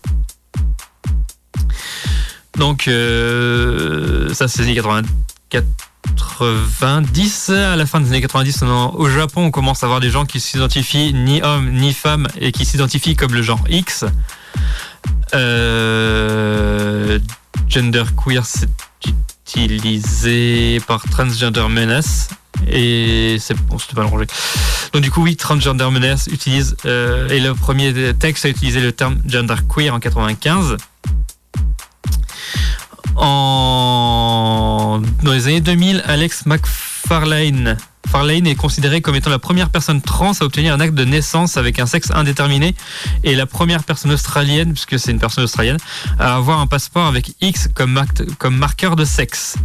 [2.56, 7.50] Donc euh, ça c'est les années 90.
[7.50, 10.40] À la fin des années 90, au Japon, on commence à avoir des gens qui
[10.40, 14.04] s'identifient ni homme ni femme et qui s'identifient comme le genre X.
[15.34, 17.18] Euh,
[17.68, 18.68] gender queer, c'est
[19.46, 22.28] utilisé par Transgender Menace.
[22.68, 24.26] Et c'est bon, c'était pas le.
[24.92, 28.92] Donc du coup, oui, Transgender Menace utilise, euh, et le premier texte a utilisé le
[28.92, 30.76] terme gender queer en 95.
[33.16, 37.76] Dans les années 2000, Alex McFarlane
[38.14, 41.56] Farlane est considéré comme étant la première personne trans à obtenir un acte de naissance
[41.56, 42.74] avec un sexe indéterminé
[43.24, 45.78] et la première personne australienne, puisque c'est une personne australienne,
[46.18, 48.00] à avoir un passeport avec X comme,
[48.50, 49.56] marqueur de sexe.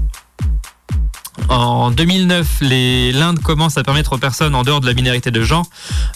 [1.47, 5.67] En 2009, l'Inde commence à permettre aux personnes en dehors de la binarité de genre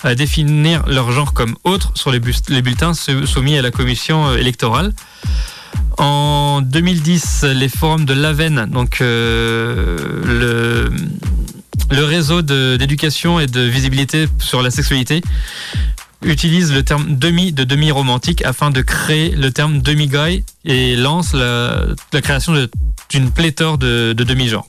[0.03, 2.19] à définir leur genre comme autre sur les,
[2.49, 4.93] les bulletins soumis à la commission euh, électorale.
[5.97, 10.89] En 2010, les forums de l'AVEN, donc euh,
[11.89, 15.21] le, réseau d'éducation et de visibilité sur la sexualité,
[16.23, 21.85] utilise le terme demi de demi-romantique afin de créer le terme demi-guy et lance la,
[22.21, 22.53] création
[23.09, 24.67] d'une pléthore de, demi-genres.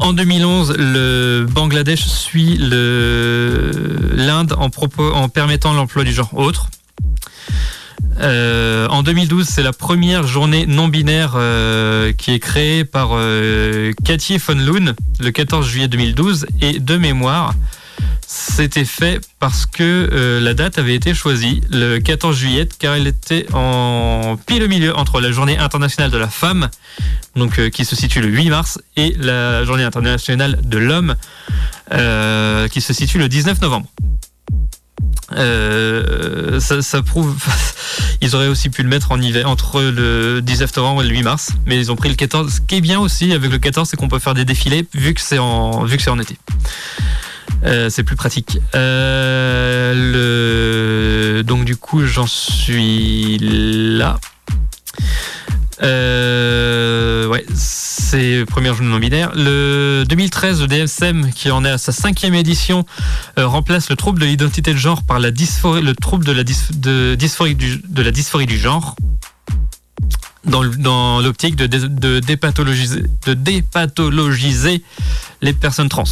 [0.00, 4.70] En 2011, le Bangladesh suit l'Inde en,
[5.12, 6.70] en permettant l'emploi du genre autre.
[8.20, 13.92] Euh, en 2012, c'est la première journée non binaire euh, qui est créée par euh,
[14.04, 17.54] Cathy von Loon le 14 juillet 2012 et de mémoire,
[18.26, 23.46] c'était fait parce que la date avait été choisie le 14 juillet car elle était
[23.54, 26.68] en pile au milieu entre la journée internationale de la femme,
[27.36, 31.14] donc qui se situe le 8 mars, et la journée internationale de l'homme
[31.90, 33.86] qui se situe le 19 novembre.
[35.32, 37.36] Euh, ça, prouve.
[38.20, 41.22] ils auraient aussi pu le mettre en hiver entre le 19 novembre et le 8
[41.22, 42.50] mars, mais ils ont pris le 14.
[42.54, 45.14] Ce qui est bien aussi avec le 14, c'est qu'on peut faire des défilés vu
[45.14, 46.36] que c'est en vu que c'est en été.
[47.64, 48.58] Euh, c'est plus pratique.
[48.74, 49.94] Euh.
[51.42, 54.18] Donc du coup, j'en suis là.
[55.82, 59.32] Euh, ouais, c'est première journée non binaire.
[59.34, 62.84] Le 2013, le DSM, qui en est à sa cinquième édition,
[63.38, 66.44] euh, remplace le trouble de l'identité de genre par la dysphorie, le trouble de la,
[67.16, 68.96] dysphorie du, genre.
[70.44, 71.66] Dans, l'optique de
[73.34, 74.82] dépathologiser
[75.42, 76.04] les personnes trans.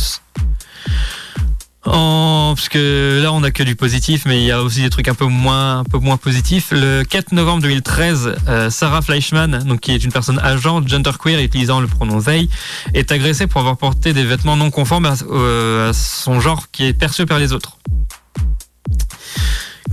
[1.87, 4.91] En, parce que là on a que du positif, mais il y a aussi des
[4.91, 6.68] trucs un peu moins, un peu moins positifs.
[6.72, 11.80] Le 4 novembre 2013, euh, Sarah Fleischman, donc qui est une personne agent genderqueer utilisant
[11.80, 12.49] le pronom they,
[12.95, 16.87] est agressée pour avoir porté des vêtements non conformes à, euh, à son genre qui
[16.87, 17.78] est perçu par les autres.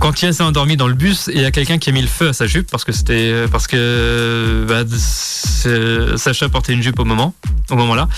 [0.00, 2.08] Quand il s'est endormi dans le bus, il y a quelqu'un qui a mis le
[2.08, 4.84] feu à sa jupe parce que c'était parce que bah,
[6.16, 7.34] Sacha portait une jupe au moment,
[7.70, 8.08] au moment-là,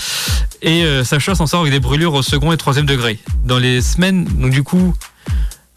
[0.61, 3.19] et euh, Sacha s'en sort avec des brûlures au second et troisième degré.
[3.45, 4.93] Dans les semaines, donc du coup,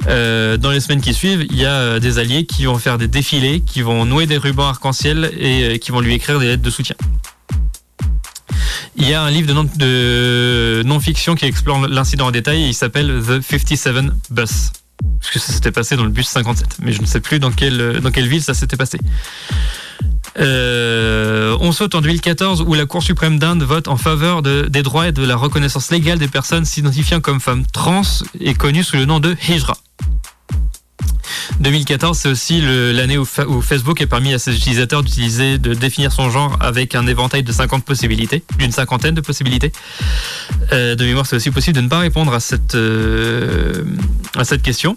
[0.06, 2.98] euh, dans les semaines qui suivent, il y a euh, des alliés qui vont faire
[2.98, 6.62] des défilés, qui vont nouer des rubans arc-en-ciel et qui vont lui écrire des lettres
[6.62, 6.96] de soutien.
[8.96, 9.46] Il y a un livre
[9.76, 13.94] de non-fiction qui explore l'incident en détail et il s'appelle The 57
[14.30, 14.70] Bus.
[15.20, 17.50] Parce que ça s'était passé dans le bus 57, mais je ne sais plus dans
[17.50, 18.98] quelle, dans quelle ville ça s'était passé.
[20.38, 24.82] Euh, on saute en 2014 où la Cour suprême d'Inde vote en faveur de- des
[24.82, 28.02] droits et de la reconnaissance légale des personnes s'identifiant comme femmes trans
[28.38, 29.76] et connues sous le nom de Hijra.
[31.60, 35.74] 2014, c'est aussi l'année où, Fa- où Facebook est permis à ses utilisateurs d'utiliser, de
[35.74, 39.72] définir son genre avec un éventail de 50 possibilités, d'une cinquantaine de possibilités.
[40.72, 43.84] Euh, de mémoire, c'est aussi possible de ne pas répondre à cette, euh,
[44.62, 44.96] question.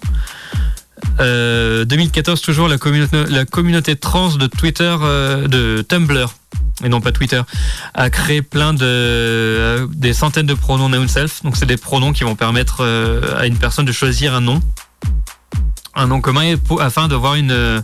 [1.19, 6.34] Euh, 2014, toujours la communauté, trans de Twitter, euh, de Tumblr,
[6.84, 7.41] et non pas Twitter,
[7.93, 11.43] a créé plein de euh, des centaines de pronoms noun self.
[11.43, 14.61] Donc c'est des pronoms qui vont permettre euh, à une personne de choisir un nom,
[15.96, 17.82] un nom commun, afin d'avoir une euh,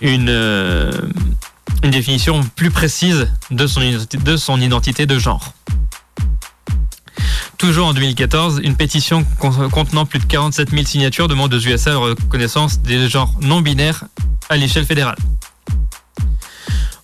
[0.00, 5.52] une définition plus précise de son identité, de son identité de genre.
[7.56, 11.90] Toujours en 2014, une pétition con- contenant plus de 47 000 signatures demande aux USA
[11.90, 14.04] la reconnaissance des genres non binaires
[14.48, 15.16] à l'échelle fédérale.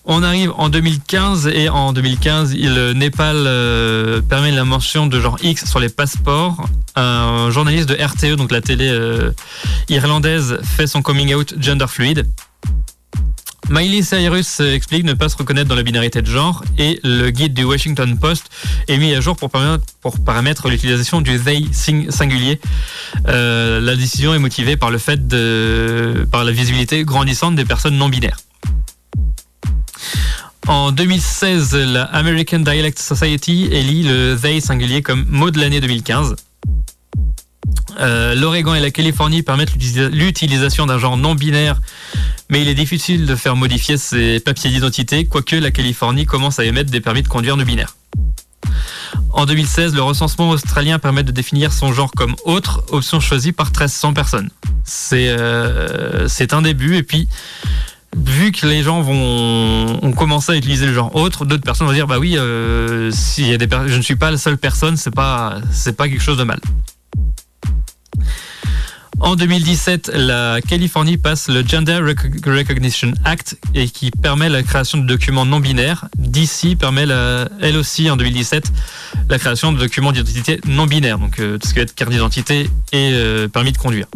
[0.07, 5.19] On arrive en 2015 et en 2015, il- le Népal euh, permet la mention de
[5.19, 6.69] genre X sur les passeports.
[6.95, 9.31] Un journaliste de RTE, donc la télé euh,
[9.89, 12.27] irlandaise, fait son coming out gender fluid.
[13.71, 17.31] Miley Cyrus euh, explique ne pas se reconnaître dans la binarité de genre et le
[17.31, 18.51] guide du Washington Post
[18.89, 19.51] est mis à jour pour
[20.23, 22.61] permettre, l'utilisation du they sing- singulier.
[23.27, 27.97] Euh, la décision est motivée par le fait de, par la visibilité grandissante des personnes
[27.97, 28.37] non binaires.
[30.67, 36.37] En 2016, la American Dialect Society élit le they singulier comme mot de l'année 2015.
[38.01, 41.81] Euh, L'Oregon et la Californie permettent l'utilisa- l'utilisation d'un genre non binaire,
[42.51, 46.65] mais il est difficile de faire modifier ses papiers d'identité, quoique la Californie commence à
[46.65, 47.95] émettre des permis de conduire non binaires.
[49.31, 53.67] En 2016, le recensement australien permet de définir son genre comme autre, option choisie par
[53.67, 54.49] 1300 personnes.
[54.85, 57.29] C'est euh, c'est un début, et puis
[58.17, 61.93] vu que les gens vont ont commencé à utiliser le genre autre, d'autres personnes vont
[61.93, 65.15] dire bah oui, euh, y a des je ne suis pas la seule personne, c'est
[65.15, 66.61] pas c'est pas quelque chose de mal.
[69.21, 74.99] En 2017, la Californie passe le Gender Recog- Recognition Act et qui permet la création
[74.99, 76.07] de documents non binaires.
[76.19, 77.07] DC permet
[77.61, 78.73] elle aussi en 2017
[79.29, 82.69] la création de documents d'identité non binaires, donc euh, ce qui va être carte d'identité
[82.93, 84.07] et euh, permis de conduire.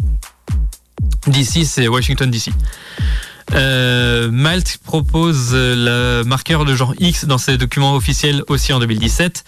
[1.27, 2.49] DC, c'est Washington DC.
[3.53, 8.79] Euh, Malte propose euh, le marqueur de genre X dans ses documents officiels aussi en
[8.79, 9.43] 2017.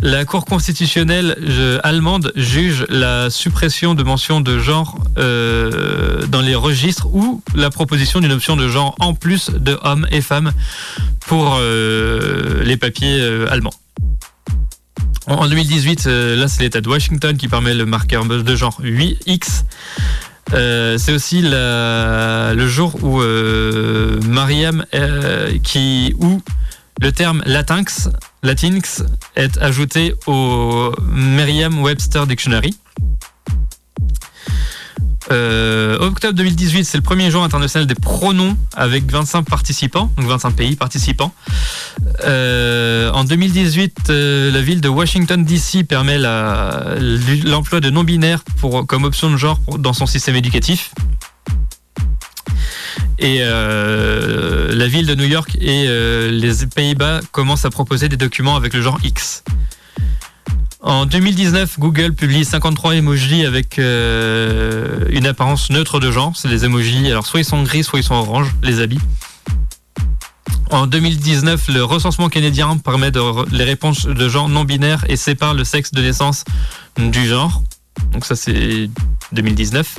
[0.00, 1.36] La Cour constitutionnelle
[1.82, 8.20] allemande juge la suppression de mention de genre euh, dans les registres ou la proposition
[8.20, 10.52] d'une option de genre en plus de hommes et femmes
[11.26, 13.20] pour les papiers
[13.50, 13.74] allemands.
[15.28, 18.80] En en 2018, euh, là c'est l'État de Washington qui permet le marqueur de genre
[18.82, 19.64] 8X.
[20.54, 24.20] Euh, c'est aussi le jour où euh,
[24.94, 25.52] euh,
[26.20, 26.42] où
[27.00, 28.08] le terme latinx,
[28.42, 29.04] latinx
[29.36, 32.76] est ajouté au Merriam-Webster Dictionary.
[35.30, 40.50] Euh, octobre 2018, c'est le premier jour international des pronoms avec 25 participants, donc 25
[40.52, 41.34] pays participants.
[42.24, 48.42] Euh, en 2018, euh, la ville de Washington DC permet l'emploi de non-binaires
[48.86, 50.92] comme option de genre dans son système éducatif.
[53.18, 55.86] Et la ville de New York et
[56.30, 59.42] les Pays-Bas commencent à proposer des documents avec le genre X.
[60.80, 66.32] En 2019, Google publie 53 emojis avec euh, une apparence neutre de genre.
[66.36, 69.00] C'est les emojis, alors soit ils sont gris, soit ils sont orange, les habits.
[70.70, 73.20] En 2019, le recensement canadien permet de
[73.52, 76.44] les réponses de genre non binaires et sépare le sexe de naissance
[76.96, 77.62] du genre.
[78.12, 78.90] Donc ça c'est
[79.32, 79.96] 2019.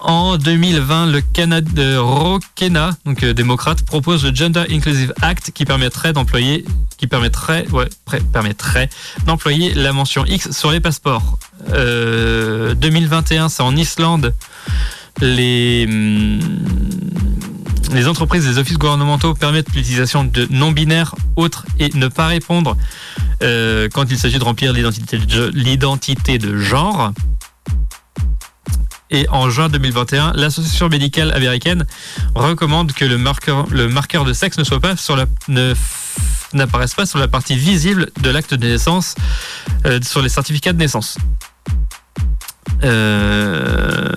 [0.00, 5.64] En 2020, le Canada de Rokena, donc euh, démocrate, propose le Gender Inclusive Act qui
[5.64, 6.64] permettrait d'employer,
[6.96, 7.88] qui permettrait, ouais,
[8.32, 8.88] permettrait
[9.26, 11.38] d'employer la mention X sur les passeports.
[11.70, 14.34] Euh, 2021, c'est en Islande.
[15.20, 16.40] Les hum,
[17.92, 22.76] les entreprises et les offices gouvernementaux permettent l'utilisation de non-binaires autres et ne pas répondre
[23.42, 27.12] euh, quand il s'agit de remplir l'identité de, genre.
[29.10, 31.86] Et en juin 2021, l'association médicale américaine
[32.34, 35.74] recommande que le marqueur, le marqueur de sexe ne soit pas sur la, ne
[36.52, 39.14] n'apparaisse pas sur la partie visible de l'acte de naissance,
[39.86, 41.16] euh, sur les certificats de naissance.
[42.84, 44.08] Euh,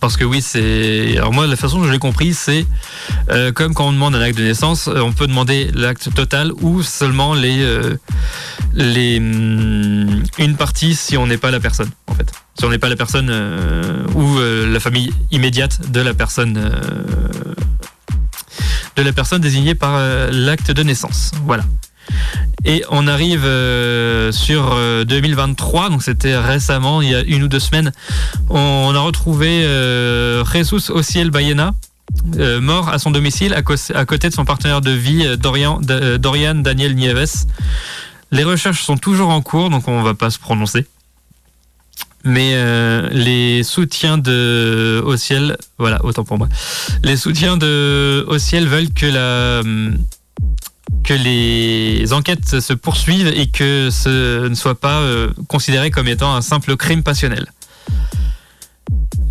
[0.00, 1.16] parce que oui, c'est.
[1.16, 2.66] Alors moi, la façon dont je l'ai compris, c'est
[3.30, 6.52] euh, comme quand on demande un acte de naissance, euh, on peut demander l'acte total
[6.60, 7.64] ou seulement les,
[8.74, 12.30] les hum, une partie si on n'est pas la personne, en fait.
[12.58, 13.30] Si on n'est pas la personne
[14.14, 16.54] ou la famille immédiate de la personne
[18.96, 19.98] de la personne désignée par
[20.30, 21.30] l'acte de naissance.
[21.46, 21.64] Voilà.
[22.64, 27.48] Et on arrive euh, sur 2023, euh, donc c'était récemment, il y a une ou
[27.48, 27.92] deux semaines.
[28.50, 31.74] On, a retrouvé euh, Jesus Ociel Bayena,
[32.60, 37.46] mort à son domicile à, côté de son partenaire de vie, Dorian, Daniel Nieves.
[38.30, 40.86] Les recherches sont toujours en cours, donc on ne va pas se prononcer.
[42.24, 42.54] Mais
[43.12, 46.48] les soutiens de Ociel, voilà, autant pour moi.
[47.02, 49.62] Les soutiens de Ociel veulent que la
[51.04, 56.34] que les enquêtes se poursuivent et que ce ne soit pas euh, considéré comme étant
[56.34, 57.46] un simple crime passionnel.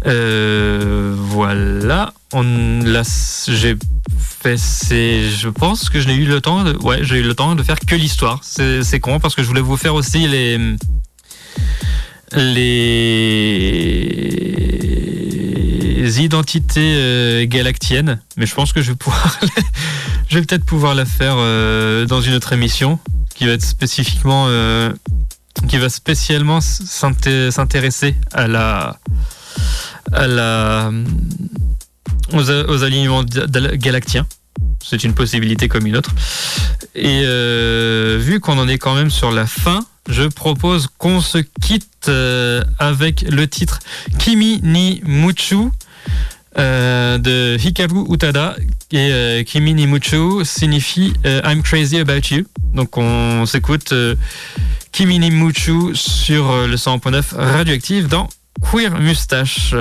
[0.05, 2.13] Euh, voilà.
[2.33, 3.01] Là,
[3.47, 3.75] j'ai
[4.17, 7.55] fait, je pense que je n'ai eu le temps de, ouais, j'ai eu le temps
[7.55, 8.41] de faire que l'histoire.
[8.43, 10.75] C'est con parce que je voulais vous faire aussi les,
[12.31, 12.79] les
[16.21, 19.39] identités euh, galactiennes, mais je pense que je vais pouvoir
[20.29, 22.99] je vais peut-être pouvoir la faire euh, dans une autre émission
[23.33, 24.93] qui va être spécifiquement, euh,
[25.67, 28.99] qui va spécialement s'intéresser à la,
[30.11, 30.91] à la,
[32.31, 34.27] aux, alignements galactiens.
[34.83, 36.11] C'est une possibilité comme une autre.
[36.95, 41.39] Et euh, vu qu'on en est quand même sur la fin, je propose qu'on se
[41.61, 42.09] quitte
[42.79, 43.79] avec le titre
[44.17, 45.69] Kimi ni Muchu
[46.55, 48.55] de Hikaru Utada
[48.91, 49.87] et euh, Kimi ni
[50.43, 52.45] signifie euh, I'm crazy about you.
[52.73, 54.15] Donc on s'écoute euh,
[54.91, 58.27] Kimi ni Mucho sur le 100.9 radioactive dans
[58.71, 59.75] Queer Mustache.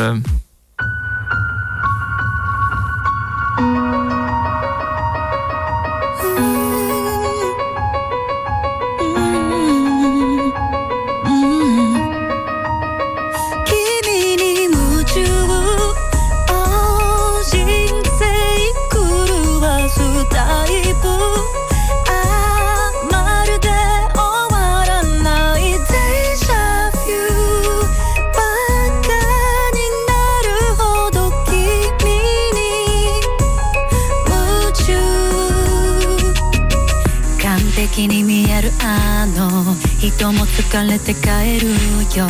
[40.10, 41.68] 人も疲れて帰る
[42.16, 42.26] よ。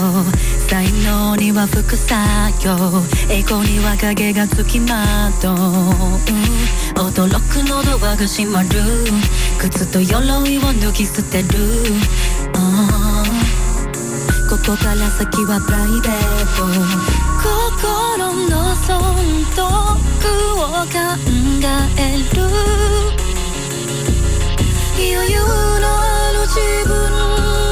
[0.69, 2.19] 才能には副作
[2.65, 3.03] 用。
[3.31, 5.57] 栄光には影がつきまとう。
[6.95, 8.69] 驚くのドアが閉まる。
[9.59, 11.49] 靴と鎧を脱ぎ捨てる、
[14.49, 16.11] ここから先はプライベー
[16.57, 16.67] ト。
[17.39, 18.89] 心の損
[19.55, 19.63] 得
[20.55, 20.97] を考
[21.97, 22.01] え
[22.35, 22.39] る。
[24.99, 26.59] 余裕のある自
[26.89, 27.68] 分。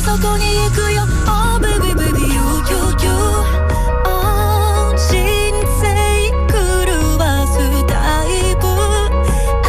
[0.00, 1.02] そこに行くよ。
[1.26, 3.08] Oh baby baby you you you.
[4.96, 5.06] 人
[5.80, 5.82] 生
[6.48, 6.52] 狂
[7.18, 7.52] わす
[7.86, 8.26] タイ
[8.56, 8.62] プ。
[9.64, 9.66] あ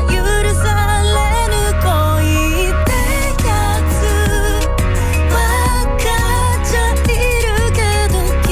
[0.00, 0.14] あ許
[0.54, 0.64] さ
[1.04, 1.16] れ
[1.48, 1.52] ぬ
[1.82, 1.86] 恋
[2.68, 2.88] って
[3.46, 3.50] や
[3.88, 4.00] つ。
[5.32, 5.36] わ
[5.96, 6.00] か
[6.54, 7.04] っちゃい
[7.44, 7.78] るけ
[8.12, 8.48] ど君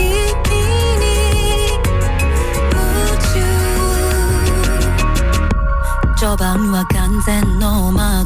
[0.98, 1.04] に。
[2.72, 2.76] 夢
[3.20, 3.34] 中。
[6.16, 7.26] 序盤は完全
[7.58, 8.25] ノーマー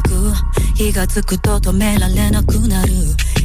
[0.81, 2.91] 気がつくと止められなくなる。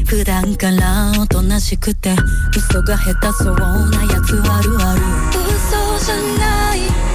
[0.06, 2.16] 普段からおとなしくて
[2.56, 5.02] 嘘が下手そうなやつあるある。
[5.98, 7.05] 嘘じゃない。